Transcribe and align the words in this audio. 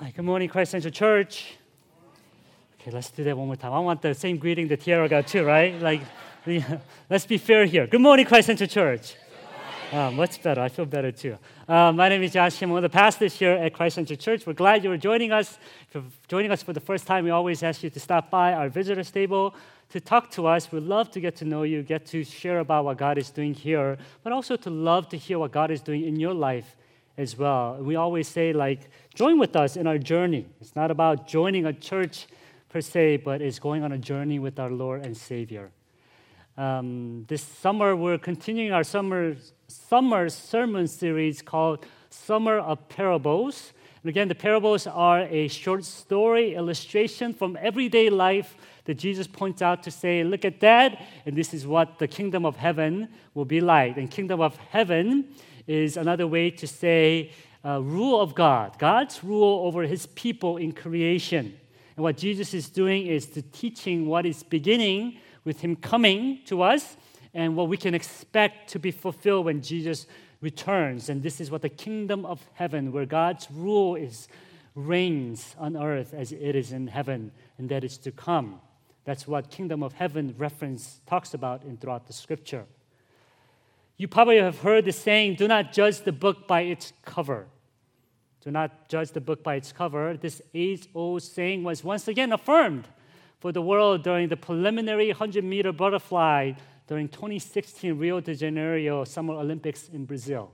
Hi, 0.00 0.12
good 0.14 0.24
morning, 0.24 0.48
Christ 0.48 0.70
Central 0.70 0.92
Church. 0.92 1.56
Okay, 2.80 2.92
let's 2.92 3.10
do 3.10 3.24
that 3.24 3.36
one 3.36 3.48
more 3.48 3.56
time. 3.56 3.72
I 3.72 3.80
want 3.80 4.00
the 4.00 4.14
same 4.14 4.36
greeting 4.36 4.68
that 4.68 4.80
Tiara 4.80 5.08
got 5.08 5.26
too, 5.26 5.42
right? 5.42 5.74
Like, 5.82 6.02
let's 7.10 7.26
be 7.26 7.36
fair 7.36 7.66
here. 7.66 7.88
Good 7.88 8.00
morning, 8.00 8.24
Christ 8.24 8.46
Central 8.46 8.68
Church. 8.68 9.16
Much 9.92 10.40
better. 10.40 10.60
I 10.60 10.68
feel 10.68 10.86
better 10.86 11.10
too. 11.10 11.36
Uh, 11.66 11.90
my 11.90 12.08
name 12.08 12.22
is 12.22 12.32
Josh 12.32 12.58
Kim. 12.60 12.68
I'm 12.68 12.74
one 12.74 12.84
of 12.84 12.92
the 12.92 12.96
pastors 12.96 13.36
here 13.36 13.54
at 13.54 13.74
Christ 13.74 13.96
Central 13.96 14.16
Church. 14.16 14.46
We're 14.46 14.52
glad 14.52 14.84
you 14.84 14.92
are 14.92 14.96
joining 14.96 15.32
us. 15.32 15.58
If 15.88 15.94
you're 15.96 16.04
joining 16.28 16.52
us 16.52 16.62
for 16.62 16.72
the 16.72 16.80
first 16.80 17.04
time, 17.04 17.24
we 17.24 17.30
always 17.30 17.64
ask 17.64 17.82
you 17.82 17.90
to 17.90 17.98
stop 17.98 18.30
by 18.30 18.52
our 18.52 18.68
visitors 18.68 19.10
table 19.10 19.52
to 19.88 20.00
talk 20.00 20.30
to 20.30 20.46
us. 20.46 20.70
We'd 20.70 20.84
love 20.84 21.10
to 21.10 21.20
get 21.20 21.34
to 21.36 21.44
know 21.44 21.64
you, 21.64 21.82
get 21.82 22.06
to 22.06 22.22
share 22.22 22.60
about 22.60 22.84
what 22.84 22.98
God 22.98 23.18
is 23.18 23.30
doing 23.30 23.52
here, 23.52 23.98
but 24.22 24.32
also 24.32 24.54
to 24.54 24.70
love 24.70 25.08
to 25.08 25.16
hear 25.18 25.40
what 25.40 25.50
God 25.50 25.72
is 25.72 25.80
doing 25.80 26.04
in 26.04 26.20
your 26.20 26.34
life 26.34 26.76
as 27.18 27.36
well. 27.36 27.76
we 27.80 27.96
always 27.96 28.28
say, 28.28 28.52
like, 28.52 28.88
join 29.12 29.40
with 29.40 29.56
us 29.56 29.76
in 29.76 29.88
our 29.88 29.98
journey. 29.98 30.46
It's 30.60 30.76
not 30.76 30.92
about 30.92 31.26
joining 31.26 31.66
a 31.66 31.72
church 31.72 32.28
per 32.68 32.80
se, 32.80 33.18
but 33.18 33.42
it's 33.42 33.58
going 33.58 33.82
on 33.82 33.90
a 33.90 33.98
journey 33.98 34.38
with 34.38 34.58
our 34.60 34.70
Lord 34.70 35.04
and 35.04 35.16
Savior. 35.16 35.72
Um, 36.56 37.24
this 37.28 37.42
summer, 37.42 37.96
we're 37.96 38.18
continuing 38.18 38.72
our 38.72 38.84
summer, 38.84 39.34
summer 39.66 40.28
sermon 40.28 40.86
series 40.86 41.42
called 41.42 41.84
Summer 42.08 42.58
of 42.58 42.88
Parables. 42.88 43.72
And 44.04 44.10
again, 44.10 44.28
the 44.28 44.36
parables 44.36 44.86
are 44.86 45.22
a 45.22 45.48
short 45.48 45.84
story 45.84 46.54
illustration 46.54 47.34
from 47.34 47.58
everyday 47.60 48.10
life 48.10 48.54
that 48.84 48.94
Jesus 48.94 49.26
points 49.26 49.60
out 49.60 49.82
to 49.82 49.90
say, 49.90 50.22
look 50.22 50.44
at 50.44 50.60
that, 50.60 51.04
and 51.26 51.36
this 51.36 51.52
is 51.52 51.66
what 51.66 51.98
the 51.98 52.06
kingdom 52.06 52.46
of 52.46 52.56
heaven 52.56 53.08
will 53.34 53.44
be 53.44 53.60
like. 53.60 53.96
And 53.96 54.08
kingdom 54.08 54.40
of 54.40 54.56
heaven 54.56 55.34
is 55.68 55.96
another 55.96 56.26
way 56.26 56.50
to 56.50 56.66
say 56.66 57.30
uh, 57.64 57.80
rule 57.80 58.20
of 58.20 58.34
God, 58.34 58.78
God's 58.78 59.22
rule 59.22 59.66
over 59.66 59.82
his 59.82 60.06
people 60.06 60.56
in 60.56 60.72
creation. 60.72 61.56
And 61.96 62.02
what 62.02 62.16
Jesus 62.16 62.54
is 62.54 62.70
doing 62.70 63.06
is 63.06 63.26
to 63.26 63.42
teaching 63.42 64.06
what 64.06 64.26
is 64.26 64.42
beginning 64.42 65.18
with 65.44 65.60
him 65.60 65.76
coming 65.76 66.40
to 66.46 66.62
us 66.62 66.96
and 67.34 67.54
what 67.54 67.68
we 67.68 67.76
can 67.76 67.94
expect 67.94 68.70
to 68.70 68.78
be 68.78 68.90
fulfilled 68.90 69.44
when 69.44 69.60
Jesus 69.60 70.06
returns. 70.40 71.08
And 71.08 71.22
this 71.22 71.40
is 71.40 71.50
what 71.50 71.62
the 71.62 71.68
kingdom 71.68 72.24
of 72.24 72.40
heaven, 72.54 72.90
where 72.90 73.06
God's 73.06 73.48
rule 73.50 73.94
is 73.94 74.28
reigns 74.74 75.56
on 75.58 75.76
earth 75.76 76.14
as 76.14 76.32
it 76.32 76.54
is 76.54 76.72
in 76.72 76.86
heaven, 76.86 77.32
and 77.58 77.68
that 77.68 77.84
is 77.84 77.98
to 77.98 78.12
come. 78.12 78.60
That's 79.04 79.26
what 79.26 79.50
kingdom 79.50 79.82
of 79.82 79.92
heaven 79.94 80.34
reference 80.38 81.00
talks 81.06 81.34
about 81.34 81.64
in 81.64 81.76
throughout 81.76 82.06
the 82.06 82.12
scripture. 82.12 82.64
You 83.98 84.06
probably 84.06 84.38
have 84.38 84.60
heard 84.60 84.84
the 84.84 84.92
saying, 84.92 85.34
do 85.34 85.48
not 85.48 85.72
judge 85.72 86.00
the 86.02 86.12
book 86.12 86.46
by 86.46 86.60
its 86.60 86.92
cover. 87.04 87.48
Do 88.40 88.52
not 88.52 88.88
judge 88.88 89.10
the 89.10 89.20
book 89.20 89.42
by 89.42 89.56
its 89.56 89.72
cover. 89.72 90.16
This 90.16 90.40
age 90.54 90.88
old 90.94 91.24
saying 91.24 91.64
was 91.64 91.82
once 91.82 92.06
again 92.06 92.32
affirmed 92.32 92.86
for 93.40 93.50
the 93.50 93.60
world 93.60 94.04
during 94.04 94.28
the 94.28 94.36
preliminary 94.36 95.08
100 95.08 95.42
meter 95.42 95.72
butterfly 95.72 96.52
during 96.86 97.08
2016 97.08 97.98
Rio 97.98 98.20
de 98.20 98.36
Janeiro 98.36 99.02
Summer 99.02 99.34
Olympics 99.34 99.88
in 99.88 100.04
Brazil. 100.04 100.52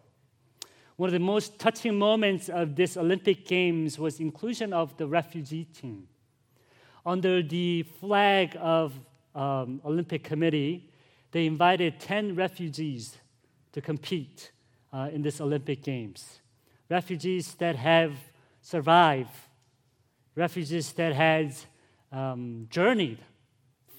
One 0.97 1.09
of 1.09 1.13
the 1.13 1.19
most 1.19 1.59
touching 1.59 1.99
moments 1.99 2.49
of 2.49 2.75
this 2.75 2.97
Olympic 2.97 3.47
Games 3.47 3.99
was 3.99 4.21
inclusion 4.21 4.73
of 4.73 4.97
the 4.97 5.07
refugee 5.07 5.65
team. 5.65 6.09
Under 7.05 7.43
the 7.43 7.83
flag 8.01 8.57
of 8.59 8.95
um, 9.35 9.83
Olympic 9.85 10.25
Committee, 10.25 10.91
they 11.33 11.45
invited 11.45 12.01
10 12.01 12.37
refugees 12.37 13.19
to 13.75 13.81
compete 13.81 14.53
uh, 14.93 15.11
in 15.13 15.21
this 15.21 15.41
Olympic 15.41 15.83
Games. 15.83 16.41
Refugees 16.89 17.55
that 17.57 17.75
have 17.75 18.13
survived, 18.63 19.35
refugees 20.37 20.93
that 20.93 21.13
had 21.13 21.55
um, 22.13 22.69
journeyed 22.71 23.19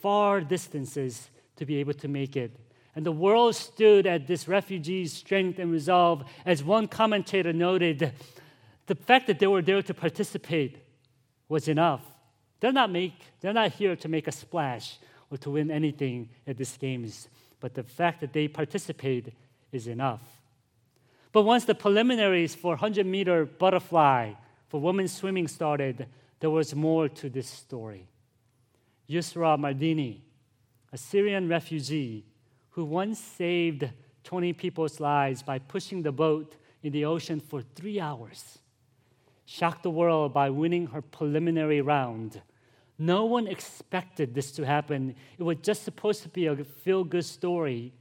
far 0.02 0.40
distances 0.40 1.30
to 1.58 1.66
be 1.66 1.76
able 1.76 1.94
to 1.94 2.08
make 2.08 2.38
it. 2.38 2.58
And 2.96 3.06
the 3.06 3.12
world 3.12 3.54
stood 3.56 4.08
at 4.08 4.28
this 4.28 4.48
refugees' 4.48 5.12
strength 5.12 5.60
and 5.60 5.70
resolve. 5.70 6.24
As 6.46 6.64
one 6.64 6.88
commentator 6.88 7.52
noted, 7.52 8.14
the 8.86 8.96
fact 8.96 9.28
that 9.28 9.40
they 9.40 9.48
were 9.48 9.62
there 9.62 9.82
to 9.82 9.94
participate 9.94 10.78
was 11.50 11.68
enough. 11.68 12.02
They're 12.62 12.72
not, 12.72 12.90
make, 12.92 13.20
they're 13.42 13.52
not 13.52 13.74
here 13.74 13.98
to 13.98 14.08
make 14.08 14.30
a 14.30 14.32
splash 14.32 15.00
or 15.30 15.38
to 15.40 15.50
win 15.50 15.70
anything 15.70 16.30
at 16.48 16.56
these 16.56 16.78
games, 16.78 17.28
but 17.60 17.74
the 17.74 17.84
fact 17.84 18.22
that 18.22 18.32
they 18.32 18.48
participate 18.48 19.34
is 19.76 19.88
enough. 19.88 20.22
But 21.32 21.44
once 21.44 21.66
the 21.66 21.76
preliminaries 21.76 22.56
for 22.56 22.72
100 22.72 23.06
meter 23.06 23.46
butterfly 23.46 24.34
for 24.70 24.80
women's 24.80 25.12
swimming 25.12 25.48
started, 25.48 26.08
there 26.40 26.50
was 26.50 26.74
more 26.74 27.10
to 27.10 27.30
this 27.30 27.50
story. 27.50 28.08
Yusra 29.10 29.58
Mardini, 29.60 30.22
a 30.92 30.98
Syrian 30.98 31.50
refugee 31.50 32.26
who 32.70 32.86
once 32.86 33.20
saved 33.20 33.90
20 34.24 34.54
people's 34.54 35.00
lives 35.00 35.44
by 35.44 35.60
pushing 35.60 36.02
the 36.02 36.12
boat 36.12 36.56
in 36.84 36.92
the 36.92 37.06
ocean 37.06 37.40
for 37.40 37.62
three 37.62 38.00
hours, 38.00 38.60
shocked 39.46 39.84
the 39.84 39.90
world 39.90 40.34
by 40.34 40.50
winning 40.50 40.88
her 40.88 41.02
preliminary 41.02 41.82
round. 41.82 42.42
No 42.98 43.26
one 43.26 43.48
expected 43.48 44.34
this 44.34 44.52
to 44.54 44.66
happen. 44.66 45.16
It 45.38 45.44
was 45.44 45.58
just 45.62 45.84
supposed 45.84 46.24
to 46.24 46.30
be 46.30 46.48
a 46.48 46.56
feel 46.56 47.04
good 47.04 47.26
story 47.26 47.94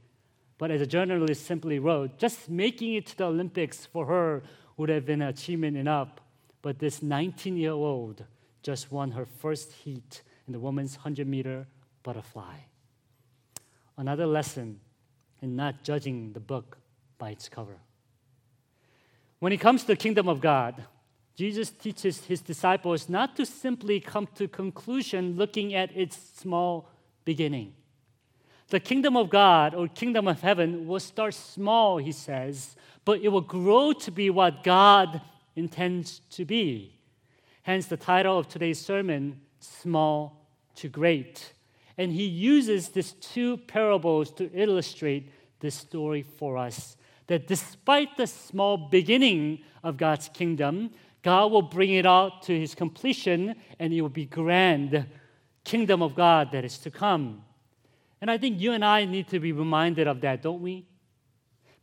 but 0.57 0.71
as 0.71 0.81
a 0.81 0.85
journalist 0.85 1.45
simply 1.45 1.79
wrote, 1.79 2.17
just 2.17 2.49
making 2.49 2.95
it 2.95 3.07
to 3.07 3.17
the 3.17 3.25
Olympics 3.25 3.85
for 3.85 4.05
her 4.05 4.43
would 4.77 4.89
have 4.89 5.05
been 5.05 5.21
an 5.21 5.29
achievement 5.29 5.77
enough. 5.77 6.09
But 6.61 6.79
this 6.79 7.01
19 7.01 7.57
year 7.57 7.71
old 7.71 8.23
just 8.63 8.91
won 8.91 9.11
her 9.11 9.25
first 9.25 9.71
heat 9.71 10.21
in 10.47 10.53
the 10.53 10.59
women's 10.59 10.95
100 10.95 11.27
meter 11.27 11.67
butterfly. 12.03 12.55
Another 13.97 14.25
lesson 14.25 14.79
in 15.41 15.55
not 15.55 15.83
judging 15.83 16.33
the 16.33 16.39
book 16.39 16.77
by 17.17 17.31
its 17.31 17.49
cover. 17.49 17.77
When 19.39 19.53
it 19.53 19.59
comes 19.59 19.81
to 19.81 19.87
the 19.87 19.95
kingdom 19.95 20.27
of 20.27 20.41
God, 20.41 20.85
Jesus 21.35 21.69
teaches 21.69 22.25
his 22.25 22.41
disciples 22.41 23.09
not 23.09 23.35
to 23.35 23.45
simply 23.45 23.99
come 23.99 24.27
to 24.35 24.47
conclusion 24.47 25.35
looking 25.35 25.73
at 25.73 25.95
its 25.95 26.17
small 26.37 26.89
beginning. 27.25 27.73
The 28.69 28.79
kingdom 28.79 29.15
of 29.15 29.29
God 29.29 29.75
or 29.75 29.87
kingdom 29.87 30.27
of 30.27 30.41
heaven 30.41 30.87
will 30.87 30.99
start 30.99 31.33
small, 31.33 31.97
he 31.97 32.11
says, 32.11 32.75
but 33.03 33.21
it 33.21 33.29
will 33.29 33.41
grow 33.41 33.93
to 33.93 34.11
be 34.11 34.29
what 34.29 34.63
God 34.63 35.21
intends 35.55 36.21
to 36.31 36.45
be. 36.45 36.95
Hence 37.61 37.85
the 37.85 37.97
title 37.97 38.37
of 38.37 38.47
today's 38.47 38.79
sermon, 38.79 39.39
Small 39.59 40.47
to 40.75 40.89
Great. 40.89 41.53
And 41.97 42.11
he 42.11 42.25
uses 42.25 42.89
these 42.89 43.13
two 43.13 43.57
parables 43.57 44.31
to 44.33 44.51
illustrate 44.53 45.31
this 45.59 45.75
story 45.75 46.23
for 46.23 46.57
us. 46.57 46.97
That 47.27 47.47
despite 47.47 48.17
the 48.17 48.27
small 48.27 48.77
beginning 48.77 49.59
of 49.83 49.97
God's 49.97 50.29
kingdom, 50.29 50.91
God 51.21 51.51
will 51.51 51.61
bring 51.61 51.91
it 51.91 52.05
out 52.05 52.43
to 52.43 52.59
his 52.59 52.75
completion 52.75 53.55
and 53.79 53.93
it 53.93 54.01
will 54.01 54.09
be 54.09 54.25
grand 54.25 55.05
kingdom 55.63 56.03
of 56.03 56.15
God 56.15 56.51
that 56.51 56.63
is 56.63 56.77
to 56.79 56.91
come. 56.91 57.43
And 58.25 58.31
I 58.31 58.39
think 58.39 58.59
you 58.59 58.71
and 58.71 58.83
I 58.83 59.05
need 59.05 59.27
to 59.27 59.39
be 59.39 59.51
reminded 59.51 60.07
of 60.07 60.21
that, 60.21 60.41
don't 60.41 60.59
we? 60.59 60.87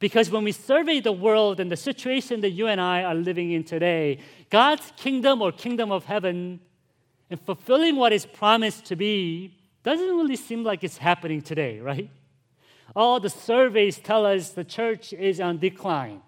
Because 0.00 0.28
when 0.28 0.42
we 0.42 0.50
survey 0.50 0.98
the 0.98 1.12
world 1.12 1.60
and 1.60 1.70
the 1.70 1.76
situation 1.76 2.40
that 2.40 2.50
you 2.50 2.66
and 2.66 2.80
I 2.80 3.04
are 3.04 3.14
living 3.14 3.52
in 3.52 3.62
today, 3.62 4.18
God's 4.50 4.92
kingdom 4.96 5.40
or 5.40 5.52
kingdom 5.52 5.92
of 5.92 6.04
heaven 6.04 6.58
and 7.30 7.40
fulfilling 7.40 7.94
what 7.94 8.12
is 8.12 8.26
promised 8.26 8.86
to 8.86 8.96
be 8.96 9.56
doesn't 9.84 10.04
really 10.04 10.34
seem 10.34 10.64
like 10.64 10.82
it's 10.82 10.96
happening 10.96 11.42
today, 11.42 11.78
right? 11.78 12.10
All 12.96 13.20
the 13.20 13.30
surveys 13.30 14.00
tell 14.00 14.26
us 14.26 14.50
the 14.50 14.64
church 14.64 15.12
is 15.12 15.40
on 15.40 15.58
decline, 15.58 16.22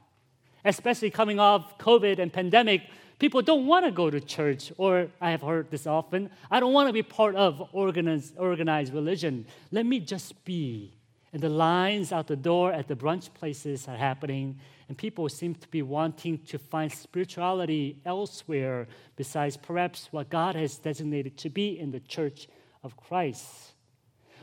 especially 0.64 1.10
coming 1.10 1.40
off 1.40 1.76
COVID 1.78 2.20
and 2.20 2.32
pandemic. 2.32 2.82
People 3.18 3.42
don't 3.42 3.66
want 3.66 3.84
to 3.84 3.92
go 3.92 4.10
to 4.10 4.20
church, 4.20 4.72
or 4.76 5.08
I 5.20 5.30
have 5.30 5.42
heard 5.42 5.70
this 5.70 5.86
often, 5.86 6.30
I 6.50 6.60
don't 6.60 6.72
want 6.72 6.88
to 6.88 6.92
be 6.92 7.02
part 7.02 7.36
of 7.36 7.68
organized, 7.72 8.34
organized 8.36 8.92
religion. 8.92 9.46
Let 9.70 9.86
me 9.86 10.00
just 10.00 10.44
be. 10.44 10.92
And 11.32 11.42
the 11.42 11.48
lines 11.48 12.12
out 12.12 12.28
the 12.28 12.36
door 12.36 12.72
at 12.72 12.86
the 12.86 12.94
brunch 12.94 13.32
places 13.34 13.88
are 13.88 13.96
happening, 13.96 14.58
and 14.88 14.96
people 14.96 15.28
seem 15.28 15.54
to 15.56 15.68
be 15.68 15.82
wanting 15.82 16.38
to 16.46 16.58
find 16.58 16.92
spirituality 16.92 17.98
elsewhere 18.04 18.86
besides 19.16 19.56
perhaps 19.56 20.08
what 20.10 20.28
God 20.28 20.54
has 20.54 20.76
designated 20.76 21.36
to 21.38 21.50
be 21.50 21.78
in 21.78 21.90
the 21.90 22.00
church 22.00 22.48
of 22.84 22.96
Christ. 22.96 23.72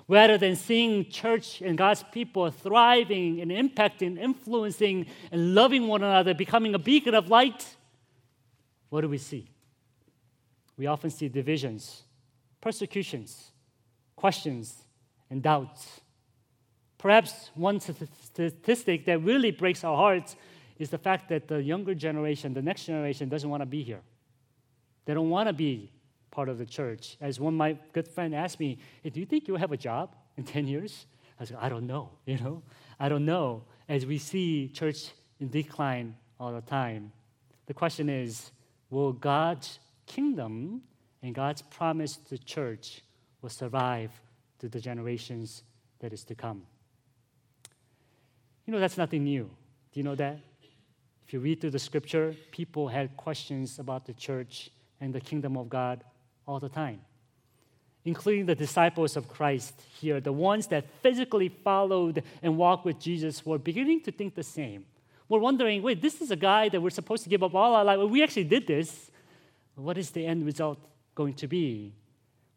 Rather 0.07 0.37
than 0.37 0.57
seeing 0.57 1.09
church 1.09 1.61
and 1.61 1.77
God's 1.77 2.03
people 2.11 2.49
thriving 2.51 3.39
and 3.39 3.51
impacting, 3.51 4.17
influencing, 4.19 5.05
and 5.31 5.55
loving 5.55 5.87
one 5.87 6.03
another, 6.03 6.33
becoming 6.33 6.75
a 6.75 6.79
beacon 6.79 7.15
of 7.15 7.29
light, 7.29 7.77
what 8.91 9.01
do 9.01 9.09
we 9.09 9.17
see? 9.17 9.47
We 10.77 10.85
often 10.85 11.09
see 11.09 11.29
divisions, 11.29 12.03
persecutions, 12.59 13.51
questions, 14.17 14.83
and 15.29 15.41
doubts. 15.41 16.01
Perhaps 16.97 17.51
one 17.55 17.79
statistic 17.79 19.05
that 19.05 19.19
really 19.19 19.51
breaks 19.51 19.83
our 19.85 19.95
hearts 19.95 20.35
is 20.77 20.89
the 20.89 20.97
fact 20.97 21.29
that 21.29 21.47
the 21.47 21.63
younger 21.63 21.95
generation, 21.95 22.53
the 22.53 22.61
next 22.61 22.85
generation, 22.85 23.29
doesn't 23.29 23.49
want 23.49 23.61
to 23.61 23.65
be 23.65 23.81
here. 23.81 24.01
They 25.05 25.13
don't 25.13 25.29
want 25.29 25.47
to 25.47 25.53
be 25.53 25.89
part 26.29 26.49
of 26.49 26.57
the 26.57 26.65
church. 26.65 27.15
As 27.21 27.39
one 27.39 27.55
my 27.55 27.77
good 27.93 28.09
friend 28.09 28.35
asked 28.35 28.59
me, 28.59 28.77
hey, 29.03 29.09
"Do 29.09 29.21
you 29.21 29.25
think 29.25 29.47
you'll 29.47 29.57
have 29.57 29.71
a 29.71 29.77
job 29.77 30.15
in 30.35 30.43
10 30.55 30.67
years?" 30.67 31.05
I 31.39 31.45
said, 31.45 31.57
"I 31.61 31.69
don't 31.69 31.87
know. 31.87 32.09
You 32.25 32.37
know, 32.39 32.61
I 32.99 33.07
don't 33.07 33.25
know." 33.25 33.63
As 33.87 34.05
we 34.05 34.17
see 34.17 34.67
church 34.67 35.11
in 35.39 35.47
decline 35.47 36.15
all 36.39 36.51
the 36.51 36.61
time, 36.61 37.13
the 37.67 37.73
question 37.73 38.09
is, 38.09 38.51
will 38.91 39.13
God's 39.13 39.79
kingdom 40.05 40.81
and 41.23 41.33
God's 41.33 41.63
promise 41.63 42.17
to 42.17 42.29
the 42.31 42.37
church 42.37 43.01
will 43.41 43.49
survive 43.49 44.11
to 44.59 44.69
the 44.69 44.79
generations 44.79 45.63
that 45.99 46.13
is 46.13 46.23
to 46.25 46.35
come? 46.35 46.61
You 48.67 48.73
know, 48.73 48.79
that's 48.79 48.97
nothing 48.97 49.23
new. 49.23 49.49
Do 49.91 49.99
you 49.99 50.03
know 50.03 50.15
that? 50.15 50.39
If 51.25 51.33
you 51.33 51.39
read 51.39 51.61
through 51.61 51.71
the 51.71 51.79
scripture, 51.79 52.35
people 52.51 52.89
had 52.89 53.15
questions 53.17 53.79
about 53.79 54.05
the 54.05 54.13
church 54.13 54.69
and 54.99 55.13
the 55.13 55.21
kingdom 55.21 55.57
of 55.57 55.69
God 55.69 56.03
all 56.45 56.59
the 56.59 56.69
time, 56.69 57.01
including 58.03 58.45
the 58.45 58.55
disciples 58.55 59.15
of 59.15 59.27
Christ 59.27 59.81
here, 59.99 60.19
the 60.19 60.33
ones 60.33 60.67
that 60.67 60.85
physically 61.01 61.49
followed 61.49 62.23
and 62.43 62.57
walked 62.57 62.85
with 62.85 62.99
Jesus, 62.99 63.45
were 63.45 63.57
beginning 63.57 64.01
to 64.01 64.11
think 64.11 64.35
the 64.35 64.43
same. 64.43 64.85
We're 65.31 65.39
wondering 65.39 65.81
wait, 65.81 66.01
this 66.01 66.19
is 66.19 66.29
a 66.29 66.35
guy 66.35 66.67
that 66.67 66.81
we're 66.81 66.89
supposed 66.89 67.23
to 67.23 67.29
give 67.29 67.41
up 67.41 67.55
all 67.55 67.73
our 67.73 67.85
life. 67.85 67.99
We 68.09 68.21
actually 68.21 68.43
did 68.43 68.67
this. 68.67 69.09
What 69.75 69.97
is 69.97 70.09
the 70.09 70.25
end 70.25 70.45
result 70.45 70.77
going 71.15 71.35
to 71.35 71.47
be? 71.47 71.93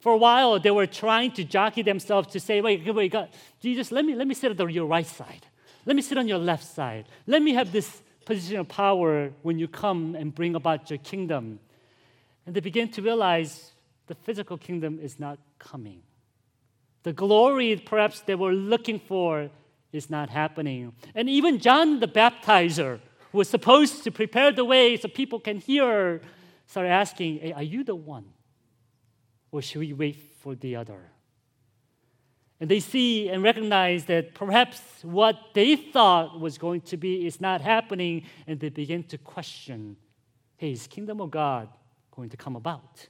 For 0.00 0.12
a 0.12 0.16
while, 0.16 0.58
they 0.58 0.72
were 0.72 0.88
trying 0.88 1.30
to 1.34 1.44
jockey 1.44 1.82
themselves 1.82 2.32
to 2.32 2.40
say, 2.40 2.60
wait, 2.60 2.84
wait, 2.92 3.12
God, 3.12 3.28
Jesus, 3.60 3.92
let 3.92 4.04
me, 4.04 4.16
let 4.16 4.26
me 4.26 4.34
sit 4.34 4.60
on 4.60 4.70
your 4.70 4.86
right 4.86 5.06
side. 5.06 5.46
Let 5.86 5.94
me 5.94 6.02
sit 6.02 6.18
on 6.18 6.26
your 6.26 6.38
left 6.38 6.64
side. 6.64 7.04
Let 7.28 7.42
me 7.42 7.54
have 7.54 7.70
this 7.70 8.02
position 8.24 8.58
of 8.58 8.66
power 8.66 9.30
when 9.42 9.56
you 9.56 9.68
come 9.68 10.16
and 10.16 10.34
bring 10.34 10.56
about 10.56 10.90
your 10.90 10.98
kingdom. 10.98 11.60
And 12.44 12.56
they 12.56 12.60
begin 12.60 12.88
to 12.88 13.02
realize 13.02 13.70
the 14.08 14.16
physical 14.16 14.58
kingdom 14.58 14.98
is 15.00 15.20
not 15.20 15.38
coming. 15.60 16.02
The 17.04 17.12
glory 17.12 17.76
perhaps 17.76 18.22
they 18.22 18.34
were 18.34 18.52
looking 18.52 18.98
for 18.98 19.48
is 19.94 20.10
not 20.10 20.30
happening. 20.30 20.92
And 21.14 21.28
even 21.28 21.58
John 21.58 22.00
the 22.00 22.08
Baptizer, 22.08 23.00
who 23.32 23.38
was 23.38 23.48
supposed 23.48 24.04
to 24.04 24.10
prepare 24.10 24.52
the 24.52 24.64
way 24.64 24.96
so 24.96 25.08
people 25.08 25.40
can 25.40 25.58
hear, 25.58 26.20
started 26.66 26.90
asking, 26.90 27.38
hey, 27.38 27.52
Are 27.52 27.62
you 27.62 27.84
the 27.84 27.94
one? 27.94 28.26
Or 29.50 29.62
should 29.62 29.78
we 29.78 29.92
wait 29.92 30.16
for 30.40 30.54
the 30.54 30.76
other? 30.76 31.10
And 32.60 32.70
they 32.70 32.80
see 32.80 33.28
and 33.28 33.42
recognize 33.42 34.04
that 34.06 34.34
perhaps 34.34 34.80
what 35.02 35.36
they 35.54 35.76
thought 35.76 36.40
was 36.40 36.56
going 36.58 36.80
to 36.82 36.96
be 36.96 37.26
is 37.26 37.40
not 37.40 37.60
happening, 37.60 38.24
and 38.46 38.58
they 38.58 38.68
begin 38.68 39.02
to 39.04 39.18
question 39.18 39.96
hey, 40.56 40.72
is 40.72 40.86
kingdom 40.86 41.20
of 41.20 41.30
God 41.30 41.68
going 42.10 42.30
to 42.30 42.36
come 42.36 42.56
about? 42.56 43.08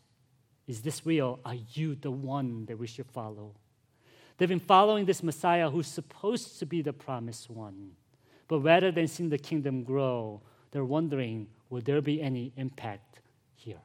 Is 0.67 0.81
this 0.81 1.05
real? 1.05 1.39
Are 1.45 1.57
you 1.75 1.95
the 1.95 2.11
one 2.11 2.65
that 2.67 2.79
we 2.79 2.87
should 2.87 3.07
follow? 3.07 3.55
They've 4.37 4.49
been 4.49 4.61
following 4.61 5.05
this 5.05 5.23
Messiah 5.23 5.71
who's 5.71 5.87
supposed 5.87 6.59
to 6.59 6.67
be 6.67 6.83
the 6.83 6.93
promised 6.93 7.49
one. 7.49 7.93
But 8.49 8.61
rather 8.61 8.91
than 8.91 9.09
seeing 9.09 9.31
the 9.31 9.39
kingdom 9.39 9.85
grow, 9.85 10.43
they're 10.71 10.85
wondering 10.85 11.47
will 11.71 11.81
there 11.81 12.03
be 12.03 12.21
any 12.21 12.53
impact 12.57 13.21
here? 13.55 13.81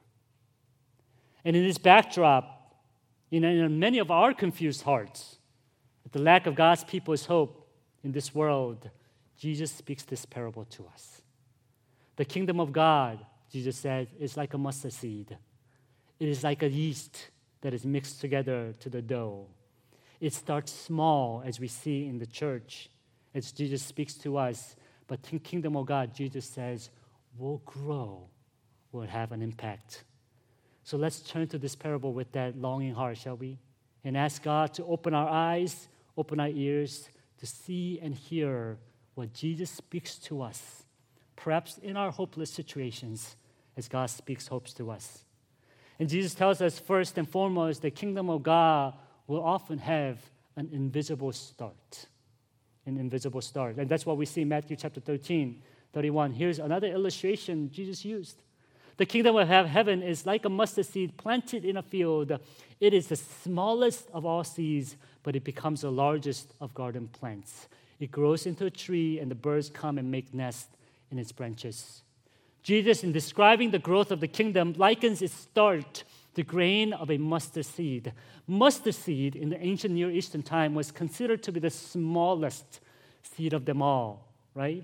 And 1.46 1.56
in 1.56 1.66
this 1.66 1.78
backdrop, 1.78 2.76
in 3.32 3.80
many 3.80 4.00
of 4.00 4.12
our 4.12 4.34
confused 4.34 4.82
hearts, 4.84 5.38
at 6.06 6.12
the 6.12 6.20
lack 6.20 6.48
of 6.48 6.56
God's 6.56 6.84
people's 6.84 7.26
hope 7.26 7.68
in 8.04 8.12
this 8.12 8.34
world, 8.34 8.90
Jesus 9.38 9.72
speaks 9.72 10.04
this 10.04 10.26
parable 10.26 10.66
to 10.66 10.86
us. 10.94 11.22
The 12.16 12.26
kingdom 12.26 12.60
of 12.60 12.74
God, 12.74 13.26
Jesus 13.52 13.78
said, 13.78 14.10
is 14.20 14.36
like 14.36 14.54
a 14.54 14.58
mustard 14.58 14.94
seed. 14.94 15.38
It 16.20 16.28
is 16.28 16.44
like 16.44 16.64
a 16.64 16.70
yeast 16.70 17.30
that 17.62 17.74
is 17.74 17.86
mixed 17.86 18.20
together 18.20 18.74
to 18.80 18.90
the 18.90 19.02
dough. 19.02 19.48
It 20.20 20.34
starts 20.34 20.72
small, 20.72 21.42
as 21.46 21.60
we 21.60 21.68
see 21.68 22.08
in 22.08 22.20
the 22.20 22.26
church, 22.26 22.90
as 23.34 23.52
Jesus 23.52 23.82
speaks 23.82 24.16
to 24.16 24.38
us. 24.38 24.76
But 25.08 25.24
the 25.24 25.40
kingdom 25.40 25.76
of 25.76 25.86
God, 25.86 26.14
Jesus 26.14 26.46
says, 26.46 26.90
will 27.38 27.62
grow, 27.66 28.28
will 28.92 29.08
have 29.08 29.32
an 29.32 29.42
impact. 29.42 30.04
So 30.84 30.98
let's 30.98 31.20
turn 31.20 31.48
to 31.48 31.58
this 31.58 31.76
parable 31.76 32.14
with 32.14 32.32
that 32.34 32.58
longing 32.58 32.94
heart, 32.94 33.18
shall 33.18 33.38
we? 33.38 33.60
And 34.04 34.18
ask 34.18 34.44
God 34.44 34.74
to 34.76 34.86
open 34.86 35.14
our 35.14 35.30
eyes 35.30 35.88
open 36.20 36.40
our 36.40 36.50
ears 36.50 37.10
to 37.38 37.48
see 37.48 37.98
and 38.02 38.14
hear 38.14 38.78
what 39.16 39.34
Jesus 39.34 39.72
speaks 39.72 40.18
to 40.18 40.42
us, 40.42 40.84
perhaps 41.38 41.78
in 41.78 41.96
our 41.96 42.12
hopeless 42.12 42.52
situations, 42.52 43.38
as 43.78 43.88
God 43.88 44.08
speaks 44.08 44.48
hopes 44.48 44.74
to 44.74 44.92
us. 44.92 45.24
And 45.98 46.10
Jesus 46.10 46.34
tells 46.34 46.62
us 46.62 46.78
first 46.78 47.18
and 47.18 47.28
foremost, 47.28 47.82
the 47.82 47.90
kingdom 47.90 48.30
of 48.30 48.44
God 48.44 48.94
will 49.30 49.44
often 49.44 49.78
have 49.78 50.18
an 50.56 50.70
invisible 50.74 51.32
start. 51.32 52.08
An 52.86 52.98
invisible 52.98 53.42
start. 53.42 53.78
And 53.78 53.88
that's 53.88 54.06
what 54.06 54.18
we 54.18 54.26
see 54.26 54.42
in 54.42 54.50
Matthew 54.50 54.76
chapter 54.76 55.00
13, 55.00 55.62
31. 55.94 56.34
Here's 56.34 56.58
another 56.58 56.88
illustration 56.88 57.70
Jesus 57.72 58.04
used. 58.04 58.42
The 58.98 59.06
kingdom 59.06 59.38
of 59.38 59.48
heaven 59.48 60.02
is 60.02 60.26
like 60.26 60.46
a 60.46 60.50
mustard 60.50 60.88
seed 60.88 61.16
planted 61.16 61.64
in 61.64 61.78
a 61.78 61.84
field. 61.84 62.38
It 62.82 62.94
is 62.94 63.08
the 63.08 63.16
smallest 63.16 64.10
of 64.14 64.26
all 64.26 64.44
seeds, 64.44 64.98
but 65.24 65.36
it 65.36 65.44
becomes 65.44 65.82
the 65.82 65.92
largest 65.92 66.54
of 66.60 66.74
garden 66.74 67.08
plants. 67.08 67.70
It 68.00 68.12
grows 68.12 68.46
into 68.46 68.66
a 68.66 68.72
tree, 68.72 69.20
and 69.20 69.30
the 69.30 69.36
birds 69.36 69.70
come 69.70 69.98
and 69.98 70.10
make 70.10 70.34
nests 70.34 70.76
in 71.12 71.20
its 71.20 71.32
branches. 71.32 72.02
Jesus, 72.64 73.04
in 73.04 73.12
describing 73.12 73.72
the 73.72 73.80
growth 73.80 74.12
of 74.12 74.22
the 74.22 74.28
kingdom, 74.28 74.74
likens 74.76 75.22
its 75.22 75.34
start 75.34 76.04
the 76.36 76.44
grain 76.44 76.94
of 76.94 77.10
a 77.10 77.18
mustard 77.18 77.66
seed. 77.66 78.14
Mustard 78.48 78.96
seed 78.96 79.36
in 79.36 79.50
the 79.50 79.60
ancient 79.60 79.94
Near 79.94 80.12
Eastern 80.12 80.44
time 80.44 80.74
was 80.76 80.92
considered 80.92 81.44
to 81.44 81.52
be 81.52 81.60
the 81.60 81.70
smallest 81.70 82.80
seed 83.24 83.54
of 83.54 83.66
them 83.66 83.82
all, 83.82 84.28
right? 84.54 84.84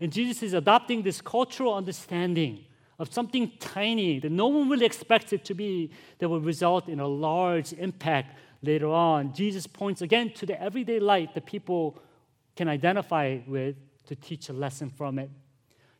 And 0.00 0.12
Jesus 0.12 0.42
is 0.42 0.52
adopting 0.52 1.02
this 1.02 1.20
cultural 1.20 1.74
understanding 1.74 2.64
of 2.98 3.12
something 3.12 3.52
tiny 3.60 4.18
that 4.20 4.32
no 4.32 4.46
one 4.46 4.68
really 4.68 4.86
expects 4.86 5.32
it 5.32 5.44
to 5.44 5.54
be 5.54 5.90
that 6.18 6.28
will 6.28 6.40
result 6.40 6.88
in 6.88 7.00
a 7.00 7.06
large 7.06 7.72
impact 7.74 8.36
later 8.62 8.88
on. 8.88 9.34
Jesus 9.34 9.66
points 9.66 10.02
again 10.02 10.30
to 10.34 10.46
the 10.46 10.60
everyday 10.60 10.98
light 10.98 11.34
that 11.34 11.46
people 11.46 11.98
can 12.56 12.68
identify 12.68 13.38
with 13.46 13.76
to 14.06 14.16
teach 14.16 14.48
a 14.48 14.52
lesson 14.52 14.88
from 14.88 15.18
it. 15.18 15.30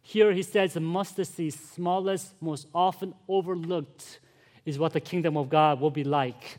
Here 0.02 0.32
he 0.32 0.42
says 0.42 0.74
the 0.74 0.80
mustard 0.80 1.26
seed, 1.26 1.52
smallest, 1.52 2.40
most 2.40 2.68
often 2.74 3.14
overlooked, 3.28 4.20
is 4.66 4.78
what 4.78 4.92
the 4.92 5.00
kingdom 5.00 5.38
of 5.38 5.48
God 5.48 5.80
will 5.80 5.90
be 5.90 6.04
like. 6.04 6.58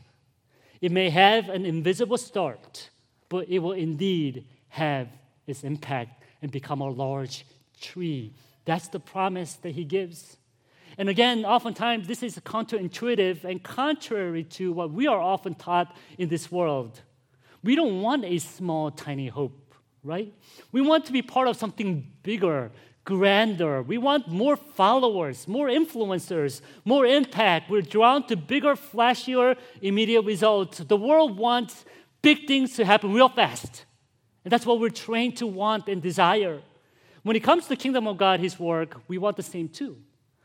It 0.80 0.90
may 0.90 1.10
have 1.10 1.48
an 1.48 1.64
invisible 1.64 2.18
start, 2.18 2.90
but 3.28 3.48
it 3.48 3.60
will 3.60 3.72
indeed 3.72 4.44
have 4.70 5.08
its 5.46 5.62
impact 5.62 6.24
and 6.42 6.50
become 6.50 6.80
a 6.80 6.88
large 6.88 7.44
tree 7.80 8.32
that's 8.68 8.88
the 8.88 9.00
promise 9.00 9.54
that 9.62 9.70
he 9.70 9.82
gives. 9.82 10.36
And 10.98 11.08
again, 11.08 11.46
oftentimes 11.46 12.06
this 12.06 12.22
is 12.22 12.36
counterintuitive 12.40 13.44
and 13.44 13.62
contrary 13.62 14.44
to 14.44 14.74
what 14.74 14.92
we 14.92 15.06
are 15.06 15.18
often 15.18 15.54
taught 15.54 15.96
in 16.18 16.28
this 16.28 16.52
world. 16.52 17.00
We 17.64 17.74
don't 17.76 18.02
want 18.02 18.26
a 18.26 18.36
small, 18.36 18.90
tiny 18.90 19.28
hope, 19.28 19.74
right? 20.04 20.34
We 20.70 20.82
want 20.82 21.06
to 21.06 21.12
be 21.12 21.22
part 21.22 21.48
of 21.48 21.56
something 21.56 22.12
bigger, 22.22 22.70
grander. 23.08 23.80
We 23.80 23.96
want 23.96 24.28
more 24.28 24.54
followers, 24.54 25.48
more 25.48 25.68
influencers, 25.68 26.60
more 26.84 27.06
impact. 27.06 27.70
We're 27.70 27.80
drawn 27.80 28.26
to 28.26 28.36
bigger, 28.36 28.74
flashier, 28.74 29.56
immediate 29.80 30.20
results. 30.26 30.76
The 30.80 30.96
world 30.98 31.38
wants 31.38 31.86
big 32.20 32.46
things 32.46 32.76
to 32.76 32.84
happen 32.84 33.14
real 33.14 33.30
fast. 33.30 33.86
And 34.44 34.52
that's 34.52 34.66
what 34.66 34.78
we're 34.78 34.90
trained 34.90 35.38
to 35.38 35.46
want 35.46 35.88
and 35.88 36.02
desire. 36.02 36.60
When 37.22 37.34
it 37.34 37.42
comes 37.42 37.62
to 37.62 37.70
the 37.70 37.76
kingdom 37.76 38.06
of 38.06 38.18
God, 38.18 38.40
His 38.40 38.60
work, 38.60 39.00
we 39.08 39.16
want 39.16 39.38
the 39.38 39.42
same 39.42 39.70
too. 39.70 39.96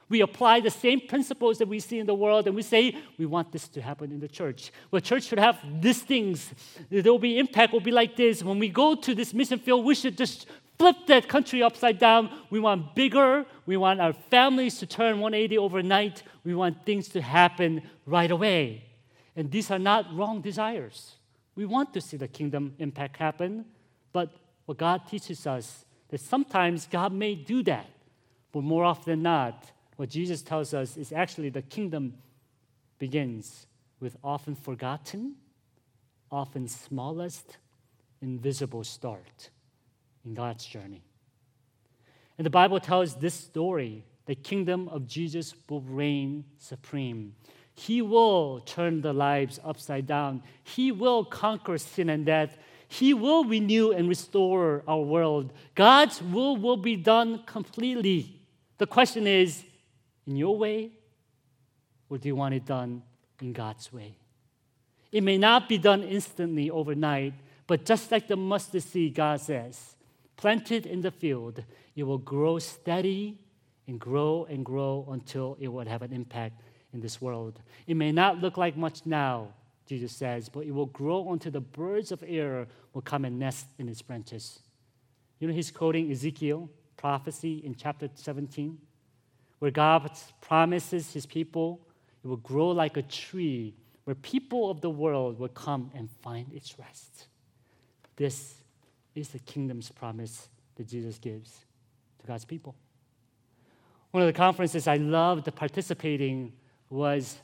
We 0.08 0.22
apply 0.22 0.62
the 0.62 0.70
same 0.70 1.01
principles 1.01 1.58
that 1.58 1.67
we 1.67 1.82
see 1.82 2.00
in 2.00 2.05
the 2.05 2.15
world, 2.15 2.48
and 2.48 2.55
we 2.55 2.62
say 2.62 2.96
we 3.17 3.25
want 3.25 3.51
this 3.51 3.67
to 3.70 3.82
happen 3.82 4.10
in 4.13 4.22
the 4.22 4.27
church. 4.29 4.72
Well, 4.89 5.01
church 5.01 5.24
should 5.24 5.39
have 5.39 5.60
these 5.82 6.01
things. 6.01 6.53
There 6.89 7.12
will 7.12 7.20
be 7.20 7.39
impact. 7.39 7.74
Will 7.74 7.82
be 7.82 7.91
like 7.91 8.15
this. 8.15 8.41
When 8.41 8.60
we 8.60 8.70
go 8.70 8.96
to 8.96 9.13
this 9.13 9.34
mission 9.34 9.60
field, 9.60 9.84
we 9.84 9.96
should 9.96 10.17
just 10.17 10.46
flip 10.83 11.07
that 11.07 11.29
country 11.29 11.63
upside 11.63 11.97
down. 11.97 12.29
We 12.49 12.59
want 12.59 12.93
bigger. 12.93 13.45
We 13.65 13.77
want 13.77 14.01
our 14.01 14.11
families 14.11 14.79
to 14.79 14.85
turn 14.85 15.21
180 15.21 15.57
overnight. 15.57 16.23
We 16.43 16.53
want 16.55 16.85
things 16.85 17.07
to 17.09 17.21
happen 17.21 17.83
right 18.05 18.29
away. 18.29 18.83
And 19.37 19.49
these 19.49 19.71
are 19.71 19.79
not 19.79 20.13
wrong 20.13 20.41
desires. 20.41 21.15
We 21.55 21.65
want 21.65 21.93
to 21.93 22.01
see 22.01 22.17
the 22.17 22.27
kingdom 22.27 22.75
impact 22.79 23.15
happen, 23.15 23.63
but 24.11 24.35
what 24.65 24.77
God 24.77 25.07
teaches 25.07 25.47
us 25.47 25.85
that 26.09 26.19
sometimes 26.19 26.85
God 26.85 27.13
may 27.13 27.33
do 27.33 27.63
that, 27.63 27.89
but 28.51 28.63
more 28.63 28.83
often 28.83 29.11
than 29.11 29.23
not, 29.23 29.71
what 29.95 30.09
Jesus 30.09 30.41
tells 30.41 30.73
us 30.73 30.97
is 30.97 31.13
actually 31.13 31.49
the 31.49 31.61
kingdom 31.61 32.15
begins 32.99 33.67
with 34.01 34.17
often 34.21 34.53
forgotten, 34.53 35.35
often 36.29 36.67
smallest, 36.67 37.57
invisible 38.21 38.83
start 38.83 39.49
in 40.25 40.33
God's 40.33 40.65
journey. 40.65 41.03
And 42.37 42.45
the 42.45 42.49
Bible 42.51 42.79
tells 42.79 43.15
this 43.15 43.33
story 43.33 44.05
the 44.25 44.35
kingdom 44.35 44.87
of 44.89 45.07
Jesus 45.07 45.53
will 45.69 45.81
reign 45.81 46.45
supreme. 46.57 47.35
He 47.75 48.01
will 48.01 48.59
turn 48.61 49.01
the 49.01 49.13
lives 49.13 49.59
upside 49.63 50.07
down. 50.07 50.43
He 50.63 50.91
will 50.91 51.25
conquer 51.25 51.77
sin 51.77 52.09
and 52.09 52.25
death. 52.25 52.57
He 52.87 53.13
will 53.13 53.43
renew 53.43 53.91
and 53.91 54.07
restore 54.07 54.83
our 54.87 55.01
world. 55.01 55.51
God's 55.73 56.21
will 56.21 56.55
will 56.55 56.77
be 56.77 56.95
done 56.95 57.43
completely. 57.45 58.39
The 58.77 58.87
question 58.87 59.25
is 59.27 59.63
in 60.27 60.35
your 60.35 60.57
way, 60.57 60.91
or 62.09 62.17
do 62.17 62.27
you 62.27 62.35
want 62.35 62.53
it 62.53 62.65
done 62.65 63.01
in 63.41 63.53
God's 63.53 63.91
way? 63.91 64.15
It 65.11 65.23
may 65.23 65.37
not 65.37 65.67
be 65.67 65.77
done 65.77 66.03
instantly 66.03 66.69
overnight, 66.69 67.33
but 67.67 67.85
just 67.85 68.11
like 68.11 68.27
the 68.27 68.35
mustard 68.35 68.83
seed, 68.83 69.15
God 69.15 69.41
says, 69.41 69.92
planted 70.35 70.85
in 70.85 71.01
the 71.01 71.11
field, 71.11 71.63
it 71.95 72.03
will 72.03 72.17
grow 72.17 72.59
steady 72.59 73.37
and 73.87 73.99
grow 73.99 74.45
and 74.49 74.65
grow 74.65 75.07
until 75.11 75.57
it 75.59 75.67
will 75.67 75.85
have 75.85 76.01
an 76.01 76.13
impact 76.13 76.61
in 76.93 77.01
this 77.01 77.21
world. 77.21 77.59
It 77.87 77.97
may 77.97 78.11
not 78.11 78.39
look 78.39 78.57
like 78.57 78.77
much 78.77 79.05
now, 79.05 79.49
Jesus 79.85 80.11
says, 80.11 80.49
but 80.49 80.65
it 80.65 80.71
will 80.71 80.87
grow 80.87 81.31
until 81.33 81.51
the 81.51 81.61
birds 81.61 82.11
of 82.11 82.23
air 82.25 82.67
will 82.93 83.01
come 83.01 83.25
and 83.25 83.39
nest 83.39 83.67
in 83.77 83.89
its 83.89 84.01
branches. 84.01 84.59
You 85.39 85.47
know, 85.47 85.53
he's 85.53 85.71
quoting 85.71 86.11
Ezekiel 86.11 86.69
prophecy 86.95 87.61
in 87.65 87.75
chapter 87.75 88.09
17, 88.13 88.77
where 89.59 89.71
God 89.71 90.11
promises 90.39 91.11
his 91.11 91.25
people 91.25 91.81
it 92.23 92.27
will 92.27 92.37
grow 92.37 92.69
like 92.69 92.97
a 92.97 93.01
tree 93.01 93.75
where 94.05 94.15
people 94.15 94.71
of 94.71 94.81
the 94.81 94.89
world 94.89 95.39
will 95.39 95.49
come 95.49 95.91
and 95.93 96.09
find 96.21 96.51
its 96.53 96.79
rest. 96.79 97.27
This 98.15 98.55
is 99.15 99.29
the 99.29 99.39
kingdom's 99.39 99.91
promise 99.91 100.50
that 100.75 100.88
Jesus 100.88 101.17
gives 101.20 101.65
to 102.20 102.27
God's 102.27 102.46
people. 102.46 102.75
One 104.12 104.24
of 104.24 104.27
the 104.27 104.34
conferences 104.34 104.88
I 104.88 104.98
loved 104.98 105.53
participating 105.55 106.53
was 106.89 107.39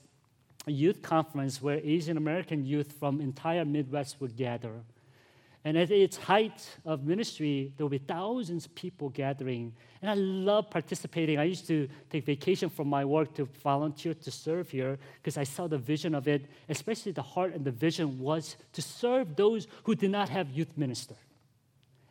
a 0.68 0.72
youth 0.72 1.02
conference 1.02 1.62
where 1.62 1.80
Asian 1.84 2.18
American 2.18 2.66
youth 2.66 2.94
from 3.00 3.22
entire 3.22 3.66
Midwest 3.66 4.22
would 4.22 4.36
gather. 4.36 4.74
And 5.66 5.78
at 5.78 5.92
its 5.92 6.16
height 6.16 6.70
of 6.86 7.06
ministry, 7.06 7.74
there 7.76 7.86
would 7.86 7.92
be 7.92 7.98
thousands 7.98 8.66
of 8.66 8.76
people 8.76 9.10
gathering. 9.10 9.74
And 10.02 10.10
I 10.10 10.14
love 10.14 10.70
participating. 10.70 11.38
I 11.38 11.44
used 11.44 11.68
to 11.68 11.90
take 12.10 12.26
vacation 12.26 12.70
from 12.70 12.88
my 12.88 13.04
work 13.04 13.34
to 13.36 13.46
volunteer 13.46 14.14
to 14.14 14.32
serve 14.32 14.70
here 14.70 14.98
because 15.22 15.38
I 15.38 15.44
saw 15.44 15.68
the 15.68 15.78
vision 15.78 16.16
of 16.16 16.28
it, 16.28 16.46
especially 16.70 17.12
the 17.12 17.22
heart 17.22 17.54
and 17.54 17.66
the 17.66 17.72
vision 17.72 18.20
was 18.20 18.56
to 18.74 18.82
serve 18.82 19.36
those 19.36 19.68
who 19.84 19.96
did 19.96 20.12
not 20.12 20.30
have 20.30 20.50
youth 20.50 20.78
minister. 20.78 21.16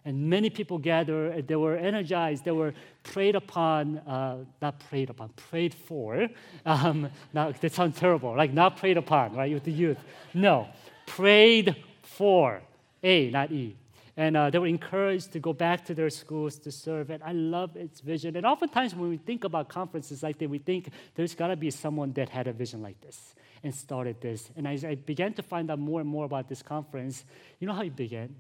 And 0.09 0.31
many 0.31 0.49
people 0.49 0.79
gathered, 0.79 1.47
they 1.47 1.55
were 1.55 1.77
energized, 1.77 2.43
they 2.43 2.51
were 2.51 2.73
prayed 3.03 3.35
upon, 3.35 3.99
uh, 3.99 4.39
not 4.63 4.81
prayed 4.89 5.11
upon, 5.11 5.29
prayed 5.51 5.75
for. 5.75 6.29
Um, 6.65 7.11
now, 7.35 7.53
that 7.53 7.73
sounds 7.73 7.99
terrible, 7.99 8.35
like 8.35 8.55
not 8.55 8.79
prayed 8.79 8.97
upon, 8.97 9.37
right, 9.37 9.53
with 9.53 9.65
the 9.65 9.73
youth. 9.73 9.99
No, 10.33 10.69
prayed 11.07 11.77
for, 12.03 12.63
A, 13.03 13.29
not 13.31 13.53
E. 13.53 13.77
And 14.17 14.35
uh, 14.35 14.49
they 14.49 14.59
were 14.59 14.67
encouraged 14.67 15.33
to 15.33 15.41
go 15.41 15.53
back 15.53 15.85
to 15.87 15.95
their 15.95 16.09
schools 16.09 16.59
to 16.61 16.73
serve. 16.73 17.11
And 17.11 17.23
I 17.23 17.33
love 17.33 17.77
its 17.77 18.01
vision. 18.01 18.35
And 18.37 18.47
oftentimes, 18.47 18.95
when 18.95 19.11
we 19.11 19.19
think 19.19 19.45
about 19.45 19.69
conferences 19.69 20.23
like 20.23 20.39
that, 20.39 20.49
we 20.49 20.59
think 20.59 20.89
there's 21.17 21.35
got 21.35 21.49
to 21.49 21.57
be 21.57 21.71
someone 21.71 22.13
that 22.15 22.31
had 22.31 22.49
a 22.49 22.53
vision 22.53 22.81
like 22.81 22.99
this 23.03 23.35
and 23.63 23.75
started 23.75 24.23
this. 24.23 24.51
And 24.57 24.67
as 24.67 24.87
I 24.87 24.95
began 24.95 25.35
to 25.35 25.43
find 25.43 25.71
out 25.71 25.79
more 25.79 26.01
and 26.01 26.09
more 26.09 26.25
about 26.25 26.49
this 26.49 26.63
conference, 26.63 27.25
you 27.61 27.67
know 27.67 27.75
how 27.75 27.83
it 27.83 27.95
began? 27.95 28.35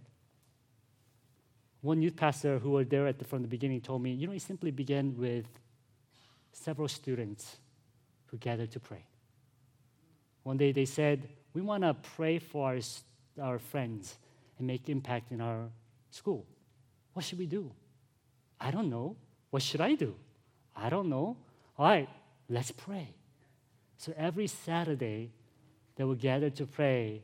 One 1.80 2.02
youth 2.02 2.16
pastor 2.16 2.58
who 2.58 2.70
was 2.70 2.88
there 2.88 3.12
the, 3.12 3.24
from 3.24 3.42
the 3.42 3.48
beginning 3.48 3.80
told 3.80 4.02
me, 4.02 4.12
you 4.12 4.26
know, 4.26 4.32
it 4.32 4.42
simply 4.42 4.70
began 4.70 5.16
with 5.16 5.46
several 6.52 6.88
students 6.88 7.56
who 8.26 8.36
gathered 8.36 8.72
to 8.72 8.80
pray. 8.80 9.04
One 10.42 10.56
day 10.56 10.72
they 10.72 10.84
said, 10.84 11.28
we 11.54 11.60
want 11.60 11.84
to 11.84 11.94
pray 11.94 12.38
for 12.38 12.68
our, 12.68 12.78
our 13.42 13.58
friends 13.58 14.16
and 14.58 14.66
make 14.66 14.88
impact 14.88 15.30
in 15.30 15.40
our 15.40 15.68
school. 16.10 16.46
What 17.12 17.24
should 17.24 17.38
we 17.38 17.46
do? 17.46 17.70
I 18.60 18.70
don't 18.70 18.90
know. 18.90 19.16
What 19.50 19.62
should 19.62 19.80
I 19.80 19.94
do? 19.94 20.14
I 20.74 20.90
don't 20.90 21.08
know. 21.08 21.36
All 21.78 21.86
right, 21.86 22.08
let's 22.48 22.70
pray. 22.70 23.14
So 23.96 24.12
every 24.16 24.46
Saturday, 24.46 25.30
they 25.96 26.04
would 26.04 26.20
gather 26.20 26.50
to 26.50 26.66
pray 26.66 27.22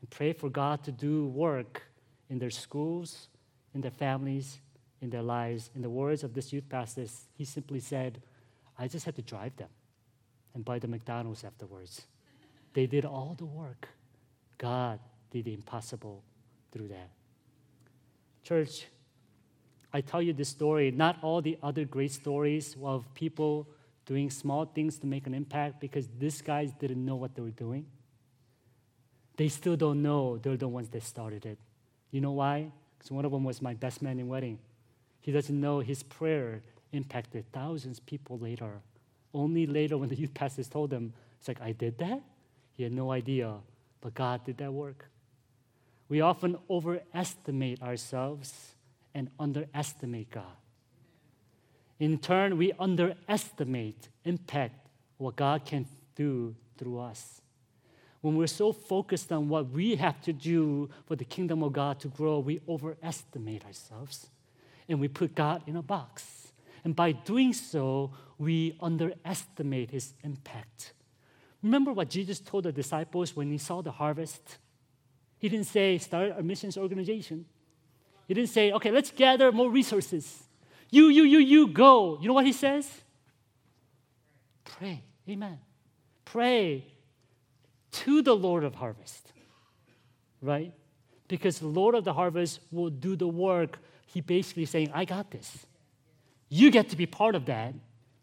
and 0.00 0.10
pray 0.10 0.32
for 0.32 0.48
God 0.48 0.82
to 0.84 0.92
do 0.92 1.26
work 1.28 1.82
in 2.28 2.38
their 2.38 2.50
schools, 2.50 3.28
in 3.74 3.80
their 3.80 3.90
families, 3.90 4.58
in 5.00 5.10
their 5.10 5.22
lives. 5.22 5.70
In 5.74 5.82
the 5.82 5.90
words 5.90 6.24
of 6.24 6.34
this 6.34 6.52
youth 6.52 6.68
pastor, 6.68 7.06
he 7.34 7.44
simply 7.44 7.80
said, 7.80 8.20
I 8.78 8.88
just 8.88 9.04
had 9.04 9.16
to 9.16 9.22
drive 9.22 9.56
them 9.56 9.68
and 10.54 10.64
buy 10.64 10.78
the 10.78 10.88
McDonald's 10.88 11.44
afterwards. 11.44 12.02
They 12.74 12.86
did 12.86 13.04
all 13.04 13.34
the 13.36 13.46
work. 13.46 13.88
God 14.56 15.00
did 15.30 15.44
the 15.44 15.54
impossible 15.54 16.22
through 16.72 16.88
that. 16.88 17.10
Church, 18.42 18.86
I 19.92 20.00
tell 20.00 20.20
you 20.20 20.32
this 20.32 20.48
story, 20.48 20.90
not 20.90 21.18
all 21.22 21.40
the 21.40 21.58
other 21.62 21.84
great 21.84 22.12
stories 22.12 22.76
of 22.82 23.12
people 23.14 23.68
doing 24.06 24.30
small 24.30 24.64
things 24.64 24.98
to 24.98 25.06
make 25.06 25.26
an 25.26 25.34
impact 25.34 25.80
because 25.80 26.08
these 26.18 26.40
guys 26.40 26.72
didn't 26.78 27.04
know 27.04 27.16
what 27.16 27.34
they 27.34 27.42
were 27.42 27.50
doing. 27.50 27.86
They 29.36 29.48
still 29.48 29.76
don't 29.76 30.02
know 30.02 30.38
they're 30.38 30.56
the 30.56 30.68
ones 30.68 30.88
that 30.88 31.02
started 31.02 31.46
it. 31.46 31.58
You 32.10 32.20
know 32.20 32.32
why? 32.32 32.72
Because 32.98 33.10
one 33.12 33.24
of 33.24 33.32
them 33.32 33.44
was 33.44 33.62
my 33.62 33.74
best 33.74 34.02
man 34.02 34.18
in 34.18 34.28
wedding. 34.28 34.58
He 35.20 35.32
doesn't 35.32 35.60
know 35.60 35.80
his 35.80 36.02
prayer 36.02 36.62
impacted 36.92 37.44
thousands 37.52 37.98
of 37.98 38.06
people 38.06 38.38
later. 38.38 38.80
Only 39.34 39.66
later, 39.66 39.98
when 39.98 40.08
the 40.08 40.16
youth 40.16 40.34
pastors 40.34 40.68
told 40.68 40.92
him, 40.92 41.12
it's 41.38 41.48
like, 41.48 41.60
I 41.60 41.72
did 41.72 41.98
that? 41.98 42.22
He 42.74 42.82
had 42.82 42.92
no 42.92 43.10
idea, 43.10 43.54
but 44.00 44.14
God 44.14 44.44
did 44.44 44.58
that 44.58 44.72
work. 44.72 45.10
We 46.08 46.20
often 46.22 46.56
overestimate 46.70 47.82
ourselves 47.82 48.74
and 49.14 49.30
underestimate 49.38 50.30
God. 50.30 50.56
In 51.98 52.18
turn, 52.18 52.56
we 52.56 52.72
underestimate 52.78 54.08
impact 54.24 54.88
what 55.18 55.36
God 55.36 55.64
can 55.64 55.86
do 56.14 56.54
through 56.78 57.00
us 57.00 57.42
when 58.20 58.36
we're 58.36 58.46
so 58.46 58.72
focused 58.72 59.30
on 59.30 59.48
what 59.48 59.70
we 59.70 59.96
have 59.96 60.20
to 60.22 60.32
do 60.32 60.90
for 61.06 61.14
the 61.14 61.24
kingdom 61.24 61.62
of 61.62 61.72
God 61.72 62.00
to 62.00 62.08
grow, 62.08 62.40
we 62.40 62.60
overestimate 62.68 63.64
ourselves 63.64 64.26
and 64.88 64.98
we 64.98 65.08
put 65.08 65.34
God 65.34 65.62
in 65.66 65.76
a 65.76 65.82
box. 65.82 66.52
And 66.84 66.96
by 66.96 67.12
doing 67.12 67.52
so, 67.52 68.12
we 68.38 68.76
underestimate 68.80 69.90
his 69.90 70.14
impact. 70.24 70.92
Remember 71.62 71.92
what 71.92 72.08
Jesus 72.08 72.40
told 72.40 72.64
the 72.64 72.72
disciples 72.72 73.36
when 73.36 73.50
he 73.50 73.58
saw 73.58 73.82
the 73.82 73.90
harvest? 73.90 74.58
He 75.38 75.48
didn't 75.48 75.66
say, 75.66 75.98
start 75.98 76.34
a 76.36 76.42
missions 76.42 76.76
organization. 76.76 77.44
He 78.26 78.34
didn't 78.34 78.50
say, 78.50 78.72
okay, 78.72 78.90
let's 78.90 79.10
gather 79.10 79.52
more 79.52 79.70
resources. 79.70 80.42
You, 80.90 81.08
you, 81.08 81.22
you, 81.24 81.38
you, 81.38 81.68
go. 81.68 82.18
You 82.20 82.28
know 82.28 82.34
what 82.34 82.46
he 82.46 82.52
says? 82.52 82.90
Pray. 84.64 85.02
Amen. 85.28 85.58
Pray 86.24 86.97
to 87.90 88.22
the 88.22 88.34
Lord 88.34 88.64
of 88.64 88.74
harvest, 88.76 89.32
right? 90.42 90.72
Because 91.28 91.58
the 91.58 91.66
Lord 91.66 91.94
of 91.94 92.04
the 92.04 92.12
harvest 92.12 92.60
will 92.70 92.90
do 92.90 93.16
the 93.16 93.28
work. 93.28 93.78
He 94.06 94.20
basically 94.20 94.64
saying, 94.64 94.90
I 94.94 95.04
got 95.04 95.30
this. 95.30 95.66
You 96.48 96.70
get 96.70 96.88
to 96.90 96.96
be 96.96 97.06
part 97.06 97.34
of 97.34 97.46
that. 97.46 97.74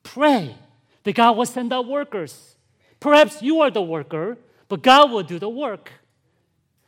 Pray 0.04 0.56
that 1.04 1.16
God 1.16 1.38
will 1.38 1.46
send 1.46 1.72
out 1.72 1.88
workers. 1.88 2.56
Perhaps 3.00 3.42
you 3.42 3.62
are 3.62 3.70
the 3.70 3.82
worker, 3.82 4.38
but 4.68 4.82
God 4.82 5.12
will 5.12 5.24
do 5.24 5.38
the 5.38 5.50
work. 5.50 5.92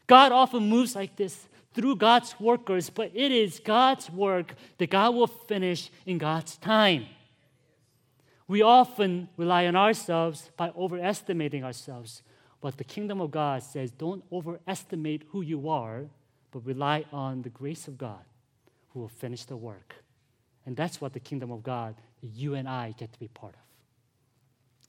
God 0.08 0.32
often 0.32 0.68
moves 0.68 0.96
like 0.96 1.16
this 1.16 1.48
through 1.74 1.98
God's 1.98 2.40
workers, 2.40 2.90
but 2.90 3.12
it 3.14 3.32
is 3.32 3.60
God's 3.60 4.10
work 4.10 4.56
that 4.80 4.90
God 4.90 5.14
will 5.14 5.28
finish 5.28 5.92
in 6.06 6.18
God's 6.18 6.58
time. 6.58 7.06
We 8.48 8.62
often 8.62 9.30
rely 9.38 9.68
on 9.68 9.76
ourselves 9.76 10.50
by 10.58 10.72
overestimating 10.76 11.64
ourselves. 11.64 12.24
But 12.62 12.78
the 12.78 12.84
kingdom 12.84 13.22
of 13.22 13.32
God 13.32 13.64
says 13.64 13.92
don't 13.92 14.24
overestimate 14.32 15.24
who 15.30 15.42
you 15.42 15.70
are, 15.70 16.06
but 16.52 16.66
rely 16.66 17.06
on 17.12 17.42
the 17.42 17.50
grace 17.50 17.88
of 17.88 17.98
God 17.98 18.24
who 18.90 19.02
will 19.02 19.10
finish 19.10 19.44
the 19.46 19.58
work. 19.58 19.96
And 20.66 20.76
that's 20.76 21.00
what 21.00 21.14
the 21.14 21.20
kingdom 21.20 21.52
of 21.52 21.64
God, 21.64 21.96
you 22.22 22.56
and 22.56 22.68
I 22.68 22.94
get 22.98 23.14
to 23.14 23.20
be 23.20 23.28
part 23.28 23.54
of. 23.54 23.60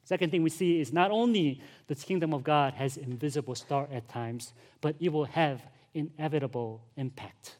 Second 0.05 0.31
thing 0.31 0.43
we 0.43 0.51
see 0.51 0.81
is 0.81 0.93
not 0.93 1.11
only 1.11 1.61
the 1.87 1.95
kingdom 1.95 2.33
of 2.33 2.43
God 2.43 2.73
has 2.75 2.97
invisible 2.97 3.55
start 3.55 3.93
at 3.93 4.09
times, 4.09 4.55
but 4.81 4.97
it 4.99 5.13
will 5.13 5.27
have 5.27 5.63
inevitable 5.93 6.81
impact. 6.97 7.57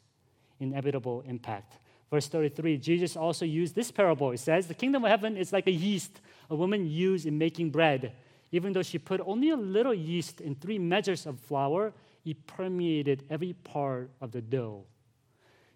Inevitable 0.59 1.23
impact. 1.27 1.77
Verse 2.09 2.27
33, 2.27 2.77
Jesus 2.77 3.15
also 3.15 3.45
used 3.45 3.75
this 3.75 3.91
parable. 3.91 4.31
It 4.31 4.39
says, 4.39 4.65
The 4.65 4.73
kingdom 4.73 5.05
of 5.05 5.11
heaven 5.11 5.37
is 5.37 5.53
like 5.53 5.67
a 5.67 5.71
yeast 5.71 6.19
a 6.49 6.55
woman 6.55 6.89
used 6.89 7.25
in 7.25 7.37
making 7.37 7.69
bread 7.69 8.13
even 8.51 8.73
though 8.73 8.83
she 8.83 8.97
put 8.97 9.21
only 9.25 9.49
a 9.49 9.55
little 9.55 9.93
yeast 9.93 10.41
in 10.41 10.55
three 10.55 10.79
measures 10.79 11.25
of 11.25 11.39
flour, 11.39 11.93
it 12.25 12.45
permeated 12.47 13.23
every 13.29 13.53
part 13.53 14.09
of 14.21 14.31
the 14.31 14.41
dough. 14.41 14.83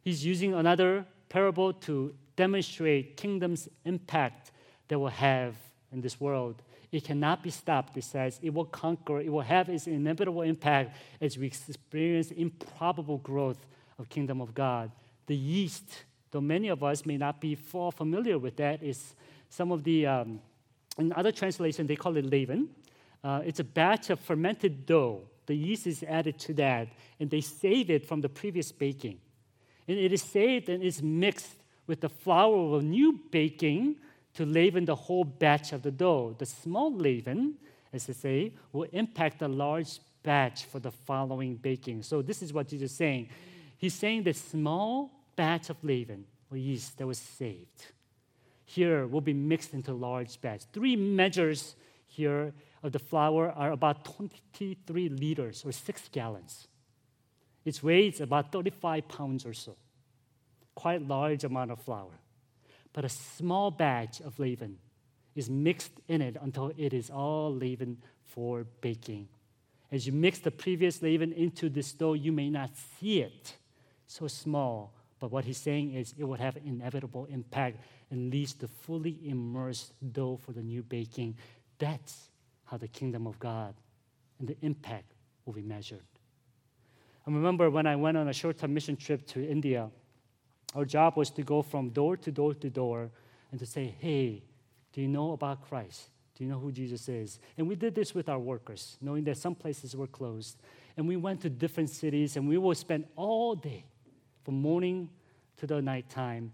He's 0.02 0.26
using 0.26 0.54
another 0.54 1.06
parable 1.30 1.74
to 1.74 2.14
demonstrate 2.36 3.18
kingdom's 3.18 3.70
impact 3.86 4.52
that 4.88 5.00
will 5.00 5.08
have 5.08 5.56
in 5.92 6.02
this 6.02 6.20
world. 6.20 6.62
It 6.92 7.04
cannot 7.04 7.42
be 7.42 7.50
stopped, 7.50 7.98
it 7.98 8.04
says. 8.04 8.40
It 8.44 8.54
will 8.54 8.66
conquer, 8.66 9.20
it 9.20 9.32
will 9.32 9.42
have 9.42 9.70
its 9.70 9.88
inevitable 9.88 10.42
impact 10.42 10.96
as 11.22 11.38
we 11.38 11.48
experience 11.48 12.32
improbable 12.32 13.18
growth 13.20 13.66
of 13.98 14.10
kingdom 14.10 14.42
of 14.42 14.54
God. 14.54 14.92
The 15.26 15.36
yeast, 15.36 16.04
though 16.32 16.42
many 16.42 16.68
of 16.68 16.84
us 16.84 17.06
may 17.06 17.18
not 17.18 17.40
be 17.40 17.56
far 17.56 17.92
familiar 17.92 18.38
with 18.38 18.58
that, 18.58 18.84
is 18.84 19.16
some 19.50 19.72
of 19.72 19.84
the, 19.84 20.06
um, 20.06 20.40
in 20.98 21.14
other 21.14 21.32
translations, 21.32 21.88
they 21.88 21.96
call 21.96 22.18
it 22.18 22.26
leaven. 22.26 22.70
Uh, 23.24 23.42
it's 23.46 23.60
a 23.60 23.64
batch 23.64 24.10
of 24.10 24.20
fermented 24.20 24.86
dough. 24.86 25.22
The 25.46 25.56
yeast 25.56 25.88
is 25.88 26.04
added 26.04 26.40
to 26.40 26.54
that, 26.56 26.90
and 27.20 27.30
they 27.30 27.42
save 27.42 27.90
it 27.90 28.06
from 28.06 28.22
the 28.22 28.30
previous 28.30 28.72
baking. 28.72 29.20
And 29.88 29.98
it 29.98 30.14
is 30.14 30.22
saved 30.22 30.70
and 30.70 30.84
is 30.84 31.02
mixed 31.02 31.56
with 31.88 32.02
the 32.02 32.10
flour 32.10 32.56
of 32.56 32.82
a 32.82 32.86
new 32.86 33.20
baking 33.32 33.98
to 34.36 34.46
leaven 34.46 34.86
the 34.86 34.96
whole 34.96 35.26
batch 35.26 35.74
of 35.74 35.82
the 35.82 35.92
dough. 35.92 36.36
The 36.38 36.46
small 36.46 36.94
leaven, 36.94 37.56
as 37.92 38.06
they 38.06 38.14
say, 38.14 38.54
will 38.72 38.88
impact 38.94 39.40
the 39.40 39.50
large 39.50 40.00
batch 40.24 40.66
for 40.66 40.80
the 40.80 40.92
following 40.92 41.56
baking. 41.56 42.04
So 42.04 42.22
this 42.22 42.42
is 42.42 42.54
what 42.54 42.70
Jesus 42.70 42.92
is 42.92 42.98
saying. 42.98 43.30
He's 43.78 43.94
saying 43.94 44.24
the 44.24 44.34
small 44.34 45.12
batch 45.36 45.70
of 45.70 45.84
leaven 45.84 46.26
or 46.50 46.58
yeast 46.58 46.98
that 46.98 47.08
was 47.08 47.18
saved 47.18 47.92
here 48.66 49.08
will 49.08 49.22
be 49.22 49.34
mixed 49.34 49.74
into 49.74 49.94
large 49.94 50.40
batch. 50.42 50.64
Three 50.72 50.96
measures 50.96 51.76
here 52.08 52.54
of 52.82 52.92
the 52.92 53.00
flour 53.00 53.52
are 53.52 53.72
about 53.72 54.06
23 54.06 55.10
liters 55.10 55.64
or 55.66 55.72
six 55.72 56.10
gallons. 56.12 56.68
Its 57.66 57.82
weight 57.82 58.16
is 58.16 58.22
about 58.22 58.52
35 58.52 59.08
pounds 59.08 59.46
or 59.46 59.54
so. 59.54 59.76
Quite 60.76 61.08
large 61.08 61.44
amount 61.44 61.72
of 61.72 61.80
flour. 61.80 62.20
But 62.92 63.06
a 63.06 63.10
small 63.10 63.72
batch 63.72 64.22
of 64.22 64.40
leaven 64.40 64.78
is 65.36 65.50
mixed 65.50 66.00
in 66.08 66.22
it 66.22 66.38
until 66.42 66.72
it 66.78 66.94
is 66.94 67.10
all 67.10 67.54
leaven 67.54 67.98
for 68.24 68.66
baking. 68.82 69.28
As 69.92 70.06
you 70.08 70.14
mix 70.14 70.40
the 70.40 70.52
previous 70.52 71.02
leaven 71.02 71.32
into 71.34 71.70
this 71.70 71.94
dough, 71.94 72.14
you 72.14 72.32
may 72.32 72.50
not 72.50 72.72
see 72.76 73.22
it 73.22 73.56
so 74.08 74.28
small, 74.28 74.94
but 75.24 75.32
what 75.32 75.46
he's 75.46 75.58
saying 75.58 75.94
is 75.94 76.14
it 76.18 76.26
would 76.26 76.42
have 76.42 76.58
an 76.58 76.64
inevitable 76.66 77.28
impact 77.32 77.78
and 78.12 78.30
leads 78.30 78.52
to 78.56 78.68
fully 78.68 79.18
immersed 79.24 79.94
dough 80.12 80.36
for 80.36 80.52
the 80.52 80.62
new 80.62 80.84
baking. 80.84 81.38
That's 81.80 82.28
how 82.66 82.76
the 82.76 82.90
kingdom 82.90 83.26
of 83.26 83.40
God 83.40 83.74
and 84.38 84.50
the 84.50 84.58
impact 84.62 85.14
will 85.46 85.54
be 85.54 85.62
measured. 85.62 86.04
I 87.26 87.32
remember 87.32 87.70
when 87.70 87.88
I 87.88 87.96
went 87.96 88.18
on 88.18 88.28
a 88.28 88.34
short 88.34 88.58
term 88.58 88.74
mission 88.74 88.98
trip 88.98 89.26
to 89.28 89.42
India, 89.42 89.90
our 90.76 90.84
job 90.84 91.16
was 91.16 91.30
to 91.30 91.42
go 91.42 91.62
from 91.62 91.92
door 91.92 92.18
to 92.18 92.30
door 92.30 92.54
to 92.56 92.70
door 92.70 93.10
and 93.50 93.58
to 93.62 93.66
say, 93.66 93.96
hey, 94.00 94.44
do 94.92 95.00
you 95.00 95.08
know 95.08 95.32
about 95.32 95.62
Christ? 95.70 96.10
Do 96.36 96.44
you 96.44 96.50
know 96.50 96.60
who 96.60 96.70
Jesus 96.70 97.08
is? 97.08 97.40
And 97.58 97.70
we 97.70 97.76
did 97.76 97.96
this 97.96 98.14
with 98.14 98.28
our 98.28 98.40
workers, 98.40 98.98
knowing 99.00 99.24
that 99.24 99.38
some 99.38 99.56
places 99.56 99.96
were 99.96 100.08
closed. 100.08 100.58
And 100.98 101.08
we 101.08 101.16
went 101.16 101.40
to 101.44 101.50
different 101.50 101.92
cities 101.92 102.36
and 102.36 102.46
we 102.46 102.58
would 102.58 102.76
spend 102.76 103.06
all 103.16 103.56
day 103.56 103.86
from 104.44 104.62
morning 104.62 105.10
to 105.58 105.68
the 105.68 105.82
nighttime 105.82 106.52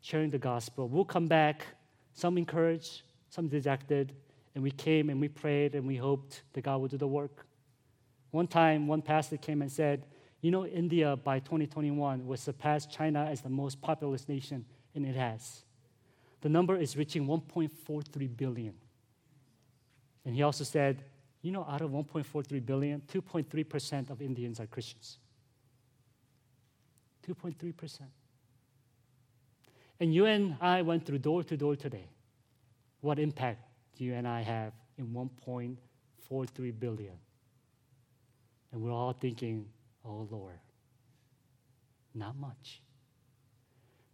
sharing 0.00 0.30
the 0.30 0.38
gospel. 0.38 0.88
We'll 0.88 1.04
come 1.04 1.26
back, 1.26 1.66
some 2.12 2.38
encouraged, 2.38 3.02
some 3.30 3.48
dejected, 3.48 4.14
and 4.54 4.62
we 4.62 4.70
came 4.70 5.10
and 5.10 5.20
we 5.20 5.28
prayed 5.28 5.74
and 5.74 5.86
we 5.86 5.96
hoped 5.96 6.42
that 6.52 6.62
God 6.62 6.80
would 6.80 6.90
do 6.90 6.96
the 6.96 7.06
work. 7.06 7.46
One 8.30 8.46
time, 8.46 8.86
one 8.86 9.02
pastor 9.02 9.36
came 9.36 9.62
and 9.62 9.70
said, 9.70 10.06
You 10.40 10.50
know, 10.50 10.66
India 10.66 11.16
by 11.16 11.38
2021 11.40 12.26
will 12.26 12.36
surpass 12.36 12.86
China 12.86 13.24
as 13.24 13.40
the 13.40 13.48
most 13.48 13.80
populous 13.80 14.28
nation, 14.28 14.64
and 14.94 15.06
it 15.06 15.16
has. 15.16 15.64
The 16.40 16.48
number 16.48 16.76
is 16.76 16.96
reaching 16.96 17.26
1.43 17.26 18.36
billion. 18.36 18.74
And 20.24 20.34
he 20.34 20.42
also 20.42 20.64
said, 20.64 21.04
You 21.42 21.52
know, 21.52 21.66
out 21.68 21.80
of 21.80 21.90
1.43 21.90 22.64
billion, 22.64 23.02
2.3% 23.12 24.10
of 24.10 24.20
Indians 24.22 24.60
are 24.60 24.66
Christians. 24.66 25.18
2.3%. 27.28 28.00
And 30.00 30.14
you 30.14 30.26
and 30.26 30.56
I 30.60 30.82
went 30.82 31.04
through 31.04 31.18
door 31.18 31.42
to 31.42 31.56
door 31.56 31.76
today. 31.76 32.08
What 33.00 33.18
impact 33.18 33.62
do 33.96 34.04
you 34.04 34.14
and 34.14 34.26
I 34.26 34.42
have 34.42 34.72
in 34.96 35.08
1.43 35.08 36.80
billion? 36.80 37.14
And 38.72 38.82
we're 38.82 38.92
all 38.92 39.12
thinking, 39.12 39.66
oh 40.04 40.28
Lord, 40.30 40.58
not 42.14 42.36
much. 42.36 42.80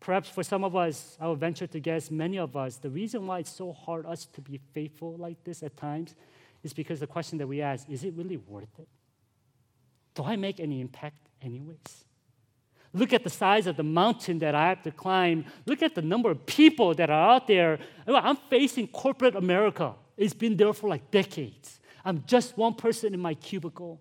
Perhaps 0.01 0.29
for 0.29 0.43
some 0.43 0.65
of 0.65 0.77
us, 0.77 1.17
I 1.21 1.29
would 1.29 1.41
venture 1.41 1.67
to 1.67 1.81
guess 1.81 2.11
many 2.11 2.39
of 2.39 2.57
us, 2.57 2.77
the 2.77 2.91
reason 2.91 3.27
why 3.27 3.39
it's 3.41 3.51
so 3.51 3.73
hard 3.73 4.05
us 4.05 4.27
to 4.27 4.41
be 4.41 4.61
faithful 4.73 5.17
like 5.17 5.43
this 5.45 5.63
at 5.63 5.77
times 5.77 6.15
is 6.63 6.73
because 6.73 7.01
the 7.01 7.07
question 7.07 7.39
that 7.39 7.47
we 7.47 7.63
ask, 7.63 7.89
is 7.89 8.05
it 8.05 8.15
really 8.15 8.37
worth 8.37 8.79
it? 8.79 8.89
Do 10.15 10.25
I 10.25 10.37
make 10.37 10.61
any 10.61 10.81
impact 10.81 11.29
anyways? 11.43 12.05
Look 12.95 13.13
at 13.13 13.25
the 13.25 13.31
size 13.31 13.67
of 13.67 13.77
the 13.77 13.83
mountain 13.83 14.39
that 14.39 14.55
I 14.55 14.69
have 14.69 14.83
to 14.85 14.93
climb. 14.93 15.45
Look 15.67 15.83
at 15.83 15.97
the 15.97 16.03
number 16.03 16.31
of 16.31 16.47
people 16.47 16.95
that 16.95 17.11
are 17.11 17.31
out 17.33 17.49
there. 17.49 17.81
I'm 18.07 18.37
facing 18.49 18.87
corporate 18.87 19.35
America. 19.35 19.95
It's 20.17 20.33
been 20.33 20.57
there 20.57 20.73
for 20.73 20.89
like 20.89 21.11
decades. 21.11 21.81
I'm 22.05 22.23
just 22.27 22.57
one 22.57 22.75
person 22.75 23.13
in 23.13 23.21
my 23.21 23.35
cubicle. 23.35 24.01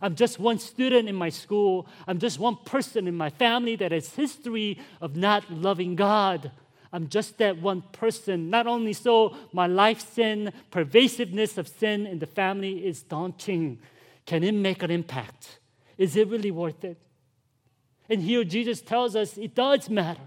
I'm 0.00 0.14
just 0.14 0.38
one 0.38 0.58
student 0.58 1.06
in 1.06 1.14
my 1.14 1.28
school. 1.28 1.86
I'm 2.06 2.18
just 2.18 2.38
one 2.38 2.56
person 2.64 3.06
in 3.06 3.14
my 3.14 3.28
family 3.28 3.76
that 3.76 3.92
has 3.92 4.08
history 4.14 4.78
of 5.02 5.16
not 5.16 5.52
loving 5.52 5.94
God. 5.94 6.50
I'm 6.92 7.08
just 7.08 7.36
that 7.38 7.60
one 7.60 7.82
person. 7.92 8.48
Not 8.48 8.66
only 8.66 8.94
so, 8.94 9.36
my 9.52 9.66
life 9.66 10.00
sin, 10.00 10.52
pervasiveness 10.70 11.58
of 11.58 11.68
sin 11.68 12.06
in 12.06 12.18
the 12.18 12.26
family 12.26 12.86
is 12.86 13.02
daunting. 13.02 13.80
Can 14.24 14.42
it 14.42 14.54
make 14.54 14.82
an 14.82 14.90
impact? 14.90 15.58
Is 15.98 16.16
it 16.16 16.28
really 16.28 16.50
worth 16.50 16.82
it? 16.84 16.96
And 18.10 18.20
here 18.22 18.44
Jesus 18.44 18.82
tells 18.82 19.16
us 19.16 19.38
it 19.38 19.54
does 19.54 19.88
matter. 19.88 20.20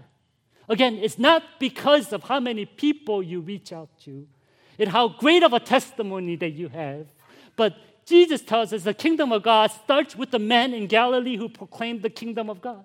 Again, 0.68 0.94
it's 0.94 1.18
not 1.18 1.42
because 1.60 2.12
of 2.12 2.24
how 2.24 2.40
many 2.40 2.64
people 2.64 3.22
you 3.22 3.40
reach 3.40 3.72
out 3.72 3.90
to 4.04 4.26
and 4.78 4.88
how 4.88 5.08
great 5.08 5.42
of 5.42 5.52
a 5.52 5.60
testimony 5.60 6.36
that 6.36 6.50
you 6.50 6.68
have, 6.68 7.06
but 7.54 7.76
Jesus 8.06 8.42
tells 8.42 8.72
us 8.72 8.82
the 8.82 8.94
kingdom 8.94 9.32
of 9.32 9.42
God 9.42 9.70
starts 9.70 10.16
with 10.16 10.30
the 10.30 10.38
man 10.38 10.74
in 10.74 10.86
Galilee 10.86 11.36
who 11.36 11.48
proclaimed 11.48 12.02
the 12.02 12.10
kingdom 12.10 12.50
of 12.50 12.60
God. 12.60 12.84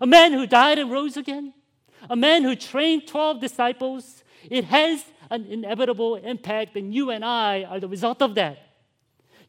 A 0.00 0.06
man 0.06 0.32
who 0.32 0.46
died 0.46 0.78
and 0.78 0.90
rose 0.90 1.16
again. 1.16 1.54
A 2.10 2.16
man 2.16 2.42
who 2.42 2.56
trained 2.56 3.06
12 3.06 3.40
disciples. 3.40 4.24
It 4.50 4.64
has 4.64 5.04
an 5.30 5.46
inevitable 5.46 6.16
impact, 6.16 6.76
and 6.76 6.92
you 6.92 7.10
and 7.10 7.24
I 7.24 7.64
are 7.64 7.80
the 7.80 7.88
result 7.88 8.20
of 8.20 8.34
that. 8.34 8.58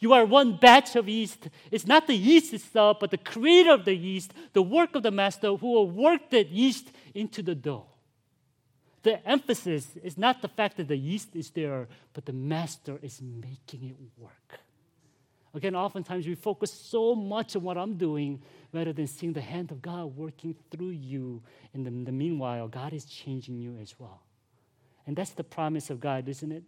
You 0.03 0.11
are 0.11 0.25
one 0.25 0.57
batch 0.57 0.97
of 0.97 1.07
yeast. 1.07 1.47
It's 1.71 1.87
not 1.87 2.07
the 2.07 2.13
yeast 2.13 2.53
itself, 2.53 2.97
but 2.99 3.09
the 3.09 3.17
creator 3.17 3.71
of 3.71 3.85
the 3.85 3.95
yeast, 3.95 4.33
the 4.51 4.61
work 4.61 4.95
of 4.95 5.03
the 5.03 5.11
master 5.11 5.55
who 5.55 5.71
will 5.71 5.89
work 5.89 6.29
that 6.31 6.49
yeast 6.49 6.91
into 7.13 7.41
the 7.41 7.55
dough. 7.55 7.85
The 9.03 9.25
emphasis 9.25 9.87
is 10.03 10.17
not 10.17 10.41
the 10.41 10.49
fact 10.49 10.75
that 10.75 10.89
the 10.89 10.97
yeast 10.97 11.37
is 11.37 11.51
there, 11.51 11.87
but 12.13 12.25
the 12.25 12.33
master 12.33 12.99
is 13.01 13.21
making 13.21 13.91
it 13.91 13.95
work. 14.17 14.59
Again, 15.53 15.73
oftentimes 15.73 16.27
we 16.27 16.35
focus 16.35 16.73
so 16.73 17.15
much 17.15 17.55
on 17.55 17.63
what 17.63 17.77
I'm 17.77 17.95
doing 17.95 18.41
rather 18.73 18.91
than 18.91 19.07
seeing 19.07 19.31
the 19.31 19.39
hand 19.39 19.71
of 19.71 19.81
God 19.81 20.17
working 20.17 20.53
through 20.69 20.89
you. 20.89 21.41
In 21.73 22.03
the 22.03 22.11
meanwhile, 22.11 22.67
God 22.67 22.91
is 22.91 23.05
changing 23.05 23.57
you 23.57 23.77
as 23.81 23.97
well. 23.97 24.19
And 25.07 25.15
that's 25.15 25.31
the 25.31 25.45
promise 25.45 25.89
of 25.89 26.01
God, 26.01 26.27
isn't 26.27 26.51
it? 26.51 26.63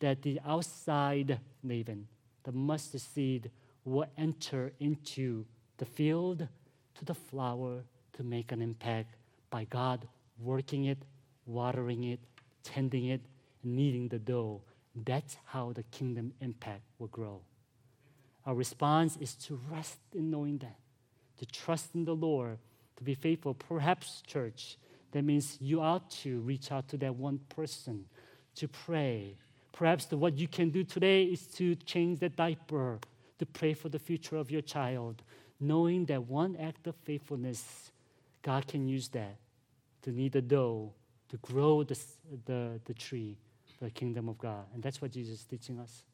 That 0.00 0.20
the 0.20 0.38
outside 0.44 1.40
leaven 1.64 2.08
the 2.44 2.52
mustard 2.52 3.00
seed 3.00 3.50
will 3.84 4.06
enter 4.16 4.72
into 4.80 5.44
the 5.78 5.84
field 5.84 6.46
to 6.94 7.04
the 7.04 7.14
flour 7.14 7.82
to 8.12 8.22
make 8.22 8.52
an 8.52 8.62
impact 8.62 9.16
by 9.50 9.64
God 9.64 10.06
working 10.38 10.84
it, 10.86 10.98
watering 11.46 12.04
it, 12.04 12.20
tending 12.62 13.06
it, 13.06 13.20
kneading 13.62 14.08
the 14.08 14.18
dough. 14.18 14.62
That's 14.94 15.36
how 15.46 15.72
the 15.72 15.82
kingdom 15.84 16.32
impact 16.40 16.82
will 16.98 17.08
grow. 17.08 17.40
Our 18.44 18.54
response 18.54 19.16
is 19.20 19.34
to 19.46 19.60
rest 19.70 19.98
in 20.14 20.30
knowing 20.30 20.58
that, 20.58 20.76
to 21.38 21.46
trust 21.46 21.94
in 21.94 22.04
the 22.04 22.14
Lord, 22.14 22.58
to 22.96 23.04
be 23.04 23.14
faithful. 23.14 23.54
Perhaps, 23.54 24.22
church, 24.26 24.76
that 25.12 25.22
means 25.22 25.58
you 25.60 25.80
ought 25.80 26.10
to 26.22 26.40
reach 26.40 26.72
out 26.72 26.88
to 26.88 26.96
that 26.98 27.14
one 27.14 27.40
person, 27.48 28.06
to 28.56 28.68
pray, 28.68 29.36
Perhaps 29.72 30.06
the, 30.06 30.16
what 30.16 30.38
you 30.38 30.46
can 30.48 30.70
do 30.70 30.84
today 30.84 31.24
is 31.24 31.46
to 31.46 31.74
change 31.76 32.20
the 32.20 32.28
diaper, 32.28 32.98
to 33.38 33.46
pray 33.46 33.74
for 33.74 33.88
the 33.88 33.98
future 33.98 34.36
of 34.36 34.50
your 34.50 34.62
child, 34.62 35.22
knowing 35.58 36.04
that 36.06 36.28
one 36.28 36.56
act 36.56 36.86
of 36.86 36.94
faithfulness, 37.04 37.90
God 38.42 38.66
can 38.66 38.86
use 38.86 39.08
that 39.08 39.36
to 40.02 40.10
knead 40.10 40.32
the 40.32 40.42
dough, 40.42 40.92
to 41.30 41.36
grow 41.38 41.82
the, 41.82 41.98
the, 42.44 42.80
the 42.84 42.94
tree, 42.94 43.36
the 43.80 43.90
kingdom 43.90 44.28
of 44.28 44.38
God. 44.38 44.64
And 44.74 44.82
that's 44.82 45.00
what 45.00 45.12
Jesus 45.12 45.40
is 45.40 45.44
teaching 45.44 45.78
us. 45.78 46.04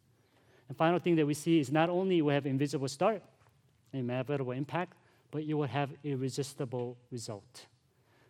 And 0.68 0.76
final 0.76 0.98
thing 0.98 1.16
that 1.16 1.26
we 1.26 1.34
see 1.34 1.58
is 1.58 1.72
not 1.72 1.88
only 1.88 2.22
we 2.22 2.34
have 2.34 2.46
invisible 2.46 2.88
start, 2.88 3.22
inevitable 3.92 4.52
impact, 4.52 4.94
but 5.30 5.44
you 5.44 5.56
will 5.56 5.66
have 5.66 5.90
irresistible 6.04 6.96
result. 7.10 7.66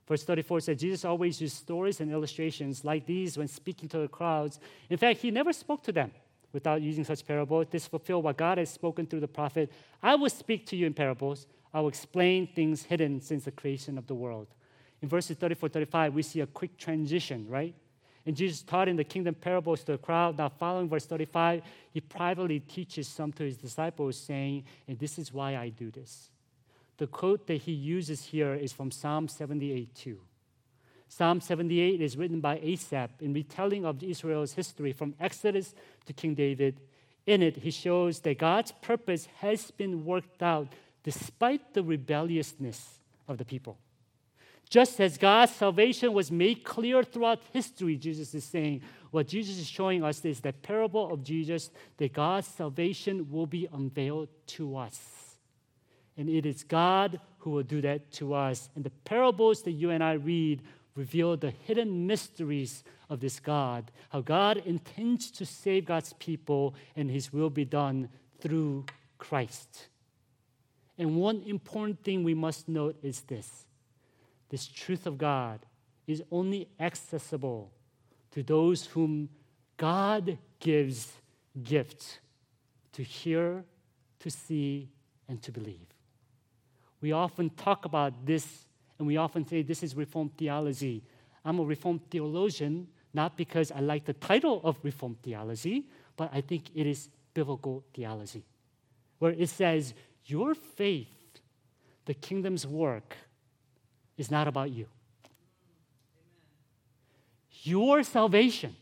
Verse 0.09 0.25
34 0.25 0.61
says 0.61 0.81
Jesus 0.81 1.05
always 1.05 1.39
used 1.39 1.57
stories 1.57 2.01
and 2.01 2.11
illustrations 2.11 2.83
like 2.83 3.05
these 3.05 3.37
when 3.37 3.47
speaking 3.47 3.91
to 3.91 3.99
the 3.99 4.09
crowds. 4.09 4.59
In 4.89 4.97
fact, 4.97 5.21
he 5.21 5.31
never 5.31 5.53
spoke 5.53 5.83
to 5.83 5.93
them 5.93 6.11
without 6.55 6.81
using 6.81 7.05
such 7.05 7.27
parables. 7.27 7.67
This 7.71 7.87
fulfilled 7.87 8.25
what 8.25 8.39
God 8.39 8.57
has 8.57 8.71
spoken 8.71 9.07
through 9.07 9.21
the 9.21 9.29
prophet. 9.29 9.71
I 10.03 10.15
will 10.15 10.31
speak 10.31 10.65
to 10.69 10.77
you 10.77 10.87
in 10.87 10.95
parables. 10.95 11.47
I 11.75 11.81
will 11.81 11.89
explain 11.89 12.47
things 12.47 12.85
hidden 12.85 13.21
since 13.21 13.45
the 13.45 13.51
creation 13.51 13.99
of 13.99 14.07
the 14.07 14.15
world. 14.15 14.47
In 15.03 15.11
verses 15.11 15.37
34 15.37 15.69
35, 15.69 16.15
we 16.15 16.23
see 16.23 16.41
a 16.41 16.47
quick 16.47 16.79
transition, 16.79 17.47
right? 17.47 17.75
And 18.25 18.35
Jesus 18.35 18.63
taught 18.63 18.89
in 18.89 18.97
the 18.97 19.05
kingdom 19.05 19.35
parables 19.35 19.81
to 19.85 19.93
the 19.93 19.99
crowd. 19.99 20.39
Now, 20.39 20.49
following 20.49 20.89
verse 20.89 21.05
35, 21.05 21.63
he 21.93 22.01
privately 22.01 22.61
teaches 22.61 23.09
some 23.09 23.31
to 23.33 23.45
his 23.45 23.59
disciples, 23.59 24.17
saying, 24.17 24.65
And 24.87 24.99
this 24.99 25.19
is 25.19 25.33
why 25.33 25.57
I 25.57 25.69
do 25.69 25.91
this. 25.91 26.31
The 26.99 27.07
quote 27.07 27.47
that 27.47 27.63
he 27.63 27.73
uses 27.73 28.27
here 28.27 28.55
is 28.55 28.73
from 28.73 28.91
Psalm 28.91 29.29
78 29.29 29.95
2. 29.95 30.19
Psalm 31.09 31.41
78 31.41 32.03
is 32.03 32.17
written 32.17 32.41
by 32.41 32.59
Asaph 32.59 33.11
in 33.21 33.33
retelling 33.33 33.87
of 33.87 34.03
Israel's 34.03 34.53
history 34.53 34.93
from 34.93 35.15
Exodus 35.19 35.75
to 36.05 36.13
King 36.13 36.35
David. 36.35 36.81
In 37.25 37.43
it, 37.43 37.59
he 37.59 37.71
shows 37.71 38.21
that 38.21 38.39
God's 38.39 38.73
purpose 38.83 39.27
has 39.39 39.71
been 39.71 40.05
worked 40.05 40.43
out 40.43 40.69
despite 41.03 41.73
the 41.73 41.83
rebelliousness 41.83 43.01
of 43.27 43.39
the 43.39 43.45
people. 43.45 43.79
Just 44.69 45.01
as 45.01 45.17
God's 45.17 45.53
salvation 45.53 46.13
was 46.13 46.31
made 46.31 46.63
clear 46.63 47.03
throughout 47.03 47.41
history, 47.55 47.97
Jesus 47.97 48.35
is 48.35 48.45
saying, 48.45 48.83
what 49.11 49.27
Jesus 49.27 49.59
is 49.59 49.67
showing 49.67 50.05
us 50.05 50.23
is 50.25 50.41
that 50.41 50.61
parable 50.61 51.11
of 51.11 51.23
Jesus, 51.23 51.71
that 51.97 52.13
God's 52.13 52.47
salvation 52.47 53.31
will 53.31 53.47
be 53.47 53.67
unveiled 53.73 54.29
to 54.49 54.77
us. 54.77 55.18
And 56.19 56.29
it 56.29 56.45
is 56.45 56.65
God 56.65 57.21
who 57.39 57.51
will 57.51 57.63
do 57.63 57.81
that 57.81 58.11
to 58.13 58.35
us. 58.35 58.69
And 58.75 58.85
the 58.85 58.91
parables 58.91 59.63
that 59.63 59.71
you 59.71 59.91
and 59.91 60.03
I 60.03 60.15
read 60.15 60.63
reveal 60.97 61.37
the 61.37 61.53
hidden 61.65 62.07
mysteries 62.07 62.83
of 63.09 63.21
this 63.21 63.39
God, 63.39 63.91
how 64.11 64.21
God 64.21 64.59
intends 64.67 65.31
to 65.31 65.47
save 65.47 65.87
God's 65.87 66.13
people 66.15 66.75
and 66.97 67.11
his 67.11 67.33
will 67.33 67.51
be 67.51 67.65
done 67.65 68.09
through 68.41 68.85
Christ. 69.17 69.87
And 70.99 71.17
one 71.17 71.43
important 71.47 72.03
thing 72.03 72.25
we 72.25 72.35
must 72.35 72.69
note 72.69 72.97
is 73.03 73.21
this 73.23 73.65
this 74.51 74.67
truth 74.67 75.07
of 75.07 75.19
God 75.19 75.61
is 76.07 76.23
only 76.33 76.69
accessible 76.81 77.71
to 78.33 78.43
those 78.43 78.87
whom 78.87 79.29
God 79.77 80.39
gives 80.59 81.13
gifts 81.63 82.19
to 82.93 83.03
hear, 83.03 83.65
to 84.21 84.31
see, 84.31 84.89
and 85.29 85.41
to 85.43 85.53
believe. 85.53 85.87
We 87.01 87.13
often 87.13 87.51
talk 87.51 87.85
about 87.85 88.27
this 88.27 88.67
and 88.99 89.07
we 89.07 89.17
often 89.17 89.47
say 89.47 89.63
this 89.63 89.83
is 89.83 89.95
Reformed 89.95 90.37
theology. 90.37 91.03
I'm 91.45 91.59
a 91.61 91.65
Reformed 91.65 92.11
theologian, 92.11 92.89
not 93.15 93.37
because 93.37 93.71
I 93.71 93.81
like 93.81 94.05
the 94.05 94.13
title 94.13 94.61
of 94.65 94.77
Reformed 94.83 95.23
theology, 95.23 95.87
but 96.17 96.31
I 96.33 96.41
think 96.41 96.65
it 96.75 96.87
is 96.87 97.09
biblical 97.33 97.85
theology, 97.95 98.45
where 99.21 99.33
it 99.33 99.49
says, 99.49 99.95
Your 100.25 100.55
faith, 100.55 101.09
the 102.07 102.15
kingdom's 102.15 102.67
work, 102.67 103.17
is 104.17 104.31
not 104.31 104.49
about 104.49 104.71
you. 104.71 104.87
Your 107.63 108.03
salvation, 108.03 108.75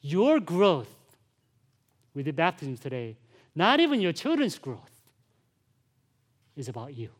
your 0.00 0.40
growth, 0.40 0.92
we 2.14 2.22
did 2.22 2.34
baptism 2.34 2.76
today, 2.76 3.16
not 3.54 3.78
even 3.78 4.00
your 4.00 4.12
children's 4.12 4.58
growth, 4.58 4.91
is 6.56 6.68
about 6.68 6.94
you. 6.94 7.10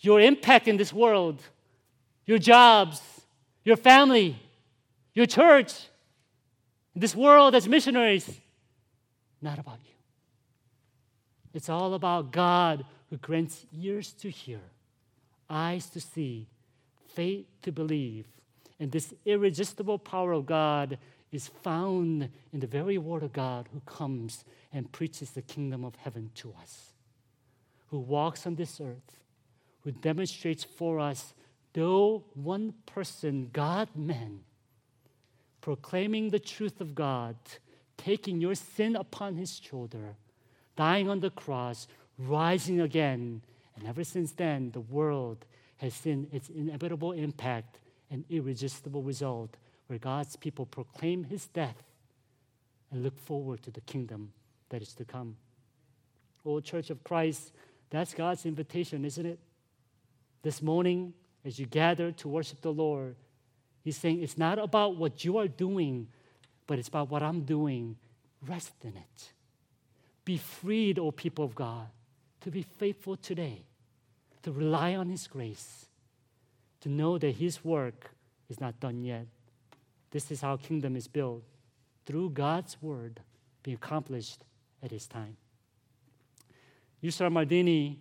Your 0.00 0.20
impact 0.20 0.68
in 0.68 0.76
this 0.76 0.92
world, 0.92 1.42
your 2.24 2.38
jobs, 2.38 3.00
your 3.64 3.76
family, 3.76 4.38
your 5.14 5.26
church, 5.26 5.74
this 6.94 7.14
world 7.14 7.54
as 7.54 7.68
missionaries, 7.68 8.40
not 9.42 9.58
about 9.58 9.78
you. 9.84 9.94
It's 11.52 11.68
all 11.68 11.94
about 11.94 12.32
God 12.32 12.84
who 13.10 13.16
grants 13.16 13.66
ears 13.76 14.12
to 14.14 14.30
hear, 14.30 14.60
eyes 15.48 15.86
to 15.90 16.00
see, 16.00 16.46
faith 17.14 17.46
to 17.62 17.72
believe. 17.72 18.26
And 18.78 18.90
this 18.90 19.12
irresistible 19.26 19.98
power 19.98 20.32
of 20.32 20.46
God 20.46 20.98
is 21.32 21.48
found 21.48 22.28
in 22.52 22.60
the 22.60 22.66
very 22.66 22.98
Word 22.98 23.22
of 23.22 23.32
God 23.32 23.68
who 23.72 23.80
comes 23.80 24.44
and 24.72 24.90
preaches 24.90 25.30
the 25.30 25.42
kingdom 25.42 25.84
of 25.84 25.96
heaven 25.96 26.30
to 26.36 26.54
us 26.62 26.89
who 27.90 27.98
walks 27.98 28.46
on 28.46 28.54
this 28.54 28.80
earth, 28.80 29.18
who 29.80 29.90
demonstrates 29.90 30.64
for 30.64 31.00
us, 31.00 31.34
though 31.72 32.24
one 32.34 32.74
person, 32.86 33.50
God 33.52 33.88
man, 33.94 34.40
proclaiming 35.60 36.30
the 36.30 36.38
truth 36.38 36.80
of 36.80 36.94
God, 36.94 37.36
taking 37.96 38.40
your 38.40 38.54
sin 38.54 38.96
upon 38.96 39.36
his 39.36 39.58
shoulder, 39.58 40.16
dying 40.76 41.08
on 41.08 41.20
the 41.20 41.30
cross, 41.30 41.86
rising 42.18 42.80
again. 42.80 43.42
And 43.76 43.86
ever 43.86 44.04
since 44.04 44.32
then, 44.32 44.70
the 44.70 44.80
world 44.80 45.44
has 45.78 45.94
seen 45.94 46.28
its 46.32 46.48
inevitable 46.48 47.12
impact 47.12 47.78
and 48.10 48.24
irresistible 48.28 49.02
result 49.02 49.56
where 49.86 49.98
God's 49.98 50.36
people 50.36 50.66
proclaim 50.66 51.24
his 51.24 51.46
death 51.48 51.82
and 52.90 53.02
look 53.02 53.18
forward 53.18 53.62
to 53.62 53.70
the 53.70 53.80
kingdom 53.82 54.32
that 54.68 54.82
is 54.82 54.94
to 54.94 55.04
come. 55.04 55.36
O 56.44 56.60
Church 56.60 56.90
of 56.90 57.02
Christ, 57.04 57.52
that's 57.90 58.14
God's 58.14 58.46
invitation, 58.46 59.04
isn't 59.04 59.26
it? 59.26 59.38
This 60.42 60.62
morning, 60.62 61.12
as 61.44 61.58
you 61.58 61.66
gather 61.66 62.12
to 62.12 62.28
worship 62.28 62.60
the 62.60 62.72
Lord, 62.72 63.16
He's 63.82 63.96
saying 63.96 64.22
it's 64.22 64.38
not 64.38 64.58
about 64.58 64.96
what 64.96 65.24
you 65.24 65.38
are 65.38 65.48
doing, 65.48 66.08
but 66.66 66.78
it's 66.78 66.88
about 66.88 67.10
what 67.10 67.22
I'm 67.22 67.42
doing. 67.42 67.96
Rest 68.46 68.72
in 68.82 68.90
it. 68.96 69.32
Be 70.24 70.36
freed, 70.36 70.98
O 70.98 71.10
people 71.10 71.44
of 71.44 71.54
God, 71.54 71.88
to 72.42 72.50
be 72.50 72.62
faithful 72.62 73.16
today, 73.16 73.64
to 74.42 74.52
rely 74.52 74.94
on 74.94 75.08
His 75.08 75.26
grace, 75.26 75.86
to 76.80 76.88
know 76.88 77.18
that 77.18 77.36
His 77.36 77.64
work 77.64 78.10
is 78.48 78.60
not 78.60 78.78
done 78.80 79.02
yet. 79.02 79.26
This 80.10 80.30
is 80.30 80.40
how 80.40 80.56
kingdom 80.56 80.94
is 80.94 81.08
built 81.08 81.42
through 82.06 82.30
God's 82.30 82.76
word 82.80 83.20
being 83.62 83.76
accomplished 83.76 84.44
at 84.82 84.90
His 84.90 85.06
time. 85.06 85.36
Yusra 87.02 87.32
Mardini, 87.32 87.96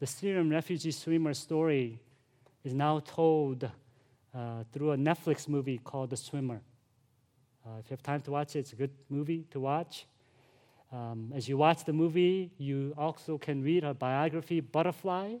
the 0.00 0.06
Syrian 0.06 0.48
refugee 0.48 0.90
swimmer 0.90 1.34
story, 1.34 2.00
is 2.64 2.72
now 2.72 2.98
told 3.00 3.70
uh, 4.34 4.64
through 4.72 4.92
a 4.92 4.96
Netflix 4.96 5.46
movie 5.48 5.76
called 5.76 6.08
The 6.08 6.16
Swimmer. 6.16 6.62
Uh, 7.66 7.78
if 7.78 7.90
you 7.90 7.94
have 7.94 8.02
time 8.02 8.22
to 8.22 8.30
watch 8.30 8.56
it, 8.56 8.60
it's 8.60 8.72
a 8.72 8.76
good 8.76 8.92
movie 9.10 9.44
to 9.50 9.60
watch. 9.60 10.06
Um, 10.90 11.30
as 11.34 11.46
you 11.46 11.58
watch 11.58 11.84
the 11.84 11.92
movie, 11.92 12.50
you 12.56 12.94
also 12.96 13.36
can 13.36 13.62
read 13.62 13.82
her 13.82 13.92
biography, 13.92 14.60
Butterfly. 14.60 15.34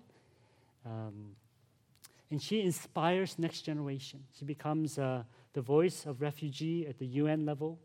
Um, 0.84 1.30
and 2.30 2.42
she 2.42 2.60
inspires 2.60 3.38
next 3.38 3.62
generation. 3.62 4.22
She 4.38 4.44
becomes 4.44 4.98
uh, 4.98 5.22
the 5.54 5.62
voice 5.62 6.04
of 6.04 6.20
refugee 6.20 6.86
at 6.86 6.98
the 6.98 7.06
UN 7.06 7.46
level 7.46 7.78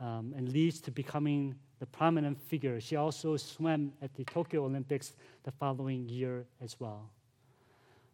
um, 0.00 0.34
and 0.36 0.52
leads 0.52 0.80
to 0.82 0.90
becoming 0.90 1.54
the 1.78 1.86
prominent 1.86 2.40
figure. 2.40 2.80
She 2.80 2.96
also 2.96 3.36
swam 3.36 3.92
at 4.02 4.14
the 4.14 4.24
Tokyo 4.24 4.64
Olympics 4.64 5.14
the 5.44 5.52
following 5.52 6.08
year 6.08 6.44
as 6.60 6.78
well. 6.80 7.10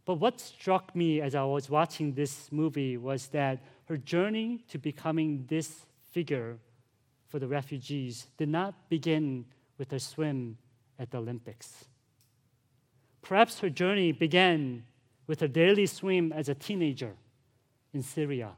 But 0.05 0.15
what 0.15 0.41
struck 0.41 0.95
me 0.95 1.21
as 1.21 1.35
I 1.35 1.45
was 1.45 1.71
watching 1.71 2.13
this 2.13 2.53
movie 2.53 2.97
was 2.97 3.29
that 3.29 3.65
her 3.87 3.97
journey 3.97 4.65
to 4.69 4.79
becoming 4.79 5.47
this 5.49 5.87
figure 6.13 6.59
for 7.29 7.39
the 7.39 7.49
refugees 7.49 8.27
did 8.37 8.49
not 8.49 8.89
begin 8.89 9.47
with 9.79 9.91
her 9.91 9.99
swim 9.99 10.59
at 10.99 11.11
the 11.11 11.19
Olympics. 11.19 11.87
Perhaps 13.23 13.61
her 13.61 13.71
journey 13.71 14.13
began 14.13 14.85
with 15.27 15.41
her 15.41 15.49
daily 15.49 15.87
swim 15.87 16.33
as 16.33 16.49
a 16.49 16.55
teenager 16.55 17.15
in 17.95 18.03
Syria. 18.03 18.53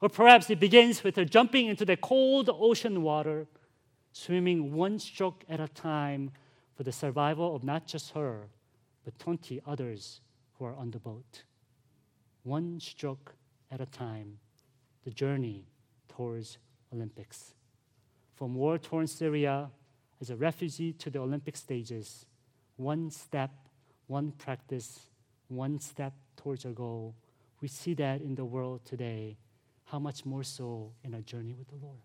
Or 0.00 0.08
perhaps 0.08 0.50
it 0.50 0.60
begins 0.60 1.02
with 1.02 1.16
her 1.16 1.24
jumping 1.24 1.66
into 1.66 1.84
the 1.84 1.96
cold 1.96 2.50
ocean 2.52 3.02
water 3.02 3.46
swimming 4.12 4.72
one 4.72 4.98
stroke 4.98 5.44
at 5.48 5.60
a 5.60 5.68
time 5.68 6.30
for 6.74 6.82
the 6.82 6.92
survival 6.92 7.54
of 7.54 7.64
not 7.64 7.86
just 7.86 8.12
her, 8.12 8.48
but 9.04 9.18
20 9.18 9.60
others 9.66 10.20
who 10.58 10.64
are 10.64 10.74
on 10.74 10.90
the 10.90 10.98
boat. 10.98 11.42
One 12.42 12.80
stroke 12.80 13.34
at 13.70 13.80
a 13.80 13.86
time, 13.86 14.38
the 15.04 15.10
journey 15.10 15.66
towards 16.08 16.58
Olympics. 16.92 17.54
From 18.34 18.54
war 18.54 18.78
torn 18.78 19.06
Syria 19.06 19.70
as 20.20 20.30
a 20.30 20.36
refugee 20.36 20.92
to 20.94 21.10
the 21.10 21.18
Olympic 21.18 21.56
stages, 21.56 22.26
one 22.76 23.10
step, 23.10 23.50
one 24.06 24.32
practice, 24.32 25.10
one 25.48 25.78
step 25.80 26.12
towards 26.36 26.64
our 26.64 26.72
goal. 26.72 27.14
We 27.60 27.68
see 27.68 27.94
that 27.94 28.20
in 28.20 28.34
the 28.34 28.44
world 28.44 28.80
today. 28.84 29.36
How 29.86 29.98
much 29.98 30.24
more 30.24 30.44
so 30.44 30.92
in 31.02 31.14
our 31.14 31.22
journey 31.22 31.54
with 31.54 31.68
the 31.68 31.76
Lord? 31.76 32.00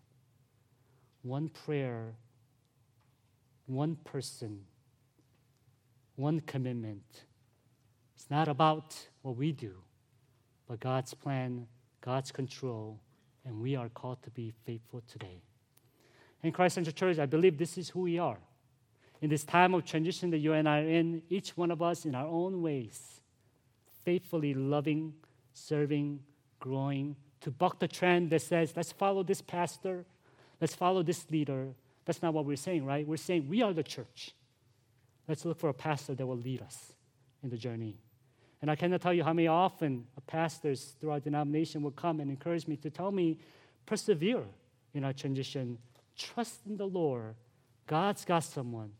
one 1.22 1.48
prayer, 1.48 2.14
one 3.66 3.96
person, 4.04 4.60
one 6.16 6.40
commitment 6.40 7.24
It's 8.14 8.30
not 8.30 8.48
about 8.48 8.94
what 9.22 9.36
we 9.36 9.52
do, 9.52 9.74
but 10.68 10.78
God's 10.78 11.14
plan, 11.14 11.66
God's 12.00 12.30
control, 12.30 13.00
and 13.44 13.60
we 13.60 13.74
are 13.74 13.88
called 13.88 14.22
to 14.22 14.30
be 14.30 14.52
faithful 14.64 15.02
today. 15.10 15.42
In 16.42 16.52
Christ 16.52 16.74
Central 16.74 16.92
Church, 16.92 17.18
I 17.18 17.26
believe 17.26 17.58
this 17.58 17.78
is 17.78 17.88
who 17.88 18.00
we 18.00 18.18
are. 18.18 18.38
In 19.20 19.30
this 19.30 19.44
time 19.44 19.74
of 19.74 19.84
transition 19.84 20.30
that 20.30 20.38
you 20.38 20.52
and 20.52 20.68
I 20.68 20.80
are 20.80 20.88
in, 20.88 21.22
each 21.30 21.56
one 21.56 21.70
of 21.70 21.80
us 21.82 22.04
in 22.04 22.14
our 22.14 22.26
own 22.26 22.62
ways, 22.62 23.20
faithfully 24.04 24.54
loving, 24.54 25.14
serving, 25.52 26.20
growing, 26.60 27.16
to 27.42 27.50
buck 27.50 27.78
the 27.78 27.88
trend 27.88 28.30
that 28.30 28.42
says, 28.42 28.72
let's 28.76 28.92
follow 28.92 29.22
this 29.22 29.40
pastor, 29.40 30.04
let's 30.60 30.74
follow 30.74 31.02
this 31.02 31.30
leader. 31.30 31.68
That's 32.04 32.22
not 32.22 32.34
what 32.34 32.44
we're 32.44 32.56
saying, 32.56 32.84
right? 32.84 33.06
We're 33.06 33.16
saying 33.16 33.48
we 33.48 33.62
are 33.62 33.72
the 33.72 33.82
church. 33.82 34.32
Let's 35.28 35.44
look 35.44 35.58
for 35.58 35.68
a 35.68 35.74
pastor 35.74 36.14
that 36.14 36.26
will 36.26 36.36
lead 36.36 36.62
us 36.62 36.92
in 37.42 37.50
the 37.50 37.56
journey. 37.56 37.98
And 38.60 38.70
I 38.70 38.76
cannot 38.76 39.00
tell 39.00 39.12
you 39.12 39.24
how 39.24 39.32
many 39.32 39.48
often 39.48 40.06
pastors 40.26 40.94
through 41.00 41.10
our 41.10 41.20
denomination 41.20 41.82
will 41.82 41.90
come 41.90 42.20
and 42.20 42.30
encourage 42.30 42.68
me 42.68 42.76
to 42.76 42.90
tell 42.90 43.10
me, 43.10 43.38
persevere 43.86 44.44
in 44.94 45.04
our 45.04 45.12
transition, 45.12 45.78
trust 46.16 46.60
in 46.66 46.76
the 46.76 46.86
Lord. 46.86 47.34
God's 47.88 48.24
got 48.24 48.44
someone, 48.44 48.92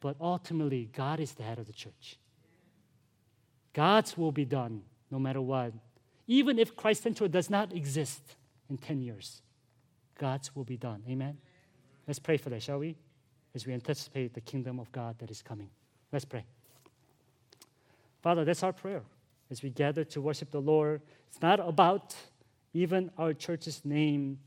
but 0.00 0.16
ultimately, 0.20 0.88
God 0.94 1.20
is 1.20 1.32
the 1.32 1.42
head 1.42 1.58
of 1.58 1.66
the 1.66 1.72
church. 1.72 2.18
God's 3.74 4.16
will 4.16 4.32
be 4.32 4.46
done 4.46 4.82
no 5.10 5.18
matter 5.18 5.42
what. 5.42 5.72
Even 6.26 6.58
if 6.58 6.74
Christ 6.76 7.02
Central 7.02 7.28
does 7.28 7.48
not 7.48 7.72
exist 7.72 8.36
in 8.68 8.78
10 8.78 9.00
years, 9.00 9.42
God's 10.18 10.54
will 10.54 10.64
be 10.64 10.76
done. 10.76 11.02
Amen? 11.08 11.38
Let's 12.06 12.18
pray 12.18 12.36
for 12.36 12.50
that, 12.50 12.62
shall 12.62 12.78
we? 12.78 12.96
As 13.54 13.66
we 13.66 13.72
anticipate 13.72 14.34
the 14.34 14.40
kingdom 14.40 14.78
of 14.78 14.90
God 14.92 15.18
that 15.18 15.30
is 15.30 15.42
coming. 15.42 15.70
Let's 16.12 16.24
pray. 16.24 16.44
Father, 18.22 18.44
that's 18.44 18.62
our 18.62 18.72
prayer 18.72 19.02
as 19.50 19.62
we 19.62 19.70
gather 19.70 20.04
to 20.04 20.20
worship 20.20 20.50
the 20.50 20.60
Lord. 20.60 21.00
It's 21.28 21.40
not 21.40 21.60
about 21.60 22.14
even 22.74 23.10
our 23.16 23.32
church's 23.32 23.84
name, 23.84 24.38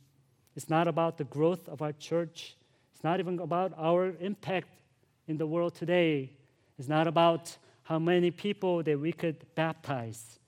it's 0.56 0.70
not 0.70 0.88
about 0.88 1.18
the 1.18 1.24
growth 1.24 1.68
of 1.70 1.82
our 1.82 1.94
church, 1.94 2.56
it's 2.94 3.04
not 3.04 3.20
even 3.20 3.40
about 3.40 3.74
our 3.78 4.14
impact 4.20 4.68
in 5.28 5.38
the 5.38 5.48
world 5.48 5.76
today, 5.76 6.32
it's 6.78 6.88
not 6.88 7.08
about 7.08 7.56
how 7.84 7.98
many 7.98 8.32
people 8.32 8.84
that 8.84 9.00
we 9.00 9.12
could 9.12 9.38
baptize. 9.56 10.39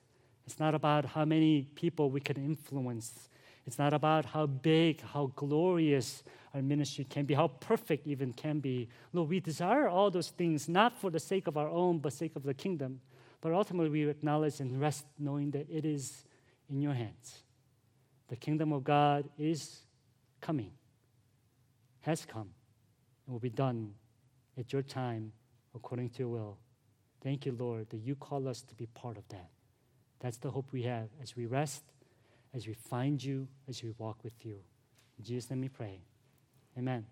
It's 0.46 0.58
not 0.58 0.74
about 0.74 1.04
how 1.04 1.24
many 1.24 1.68
people 1.74 2.10
we 2.10 2.20
can 2.20 2.36
influence. 2.36 3.28
It's 3.66 3.78
not 3.78 3.92
about 3.92 4.24
how 4.24 4.46
big, 4.46 5.00
how 5.00 5.32
glorious 5.36 6.22
our 6.54 6.62
ministry 6.62 7.04
can 7.04 7.24
be, 7.24 7.34
how 7.34 7.48
perfect 7.48 8.06
even 8.06 8.32
can 8.32 8.60
be. 8.60 8.88
Lord, 9.12 9.28
we 9.28 9.40
desire 9.40 9.88
all 9.88 10.10
those 10.10 10.30
things 10.30 10.68
not 10.68 10.94
for 10.94 11.10
the 11.10 11.20
sake 11.20 11.46
of 11.46 11.56
our 11.56 11.68
own, 11.68 11.98
but 11.98 12.12
sake 12.12 12.36
of 12.36 12.42
the 12.42 12.54
kingdom. 12.54 13.00
But 13.40 13.52
ultimately, 13.52 13.90
we 13.90 14.08
acknowledge 14.08 14.60
and 14.60 14.80
rest 14.80 15.04
knowing 15.18 15.50
that 15.52 15.66
it 15.70 15.84
is 15.84 16.24
in 16.68 16.80
your 16.80 16.94
hands. 16.94 17.42
The 18.28 18.36
kingdom 18.36 18.72
of 18.72 18.84
God 18.84 19.28
is 19.38 19.80
coming, 20.40 20.72
has 22.00 22.24
come, 22.24 22.50
and 23.26 23.32
will 23.32 23.40
be 23.40 23.50
done 23.50 23.94
at 24.58 24.72
your 24.72 24.82
time 24.82 25.32
according 25.74 26.10
to 26.10 26.18
your 26.20 26.28
will. 26.28 26.58
Thank 27.22 27.46
you, 27.46 27.56
Lord, 27.58 27.88
that 27.90 27.98
you 27.98 28.14
call 28.14 28.48
us 28.48 28.62
to 28.62 28.74
be 28.74 28.86
part 28.86 29.16
of 29.16 29.26
that. 29.28 29.50
That's 30.22 30.36
the 30.36 30.50
hope 30.50 30.68
we 30.70 30.84
have 30.84 31.08
as 31.20 31.36
we 31.36 31.46
rest, 31.46 31.82
as 32.54 32.68
we 32.68 32.74
find 32.74 33.22
you, 33.22 33.48
as 33.68 33.82
we 33.82 33.92
walk 33.98 34.22
with 34.22 34.46
you. 34.46 34.58
In 35.18 35.24
Jesus' 35.24 35.50
name 35.50 35.62
we 35.62 35.68
pray. 35.68 36.00
Amen. 36.78 37.04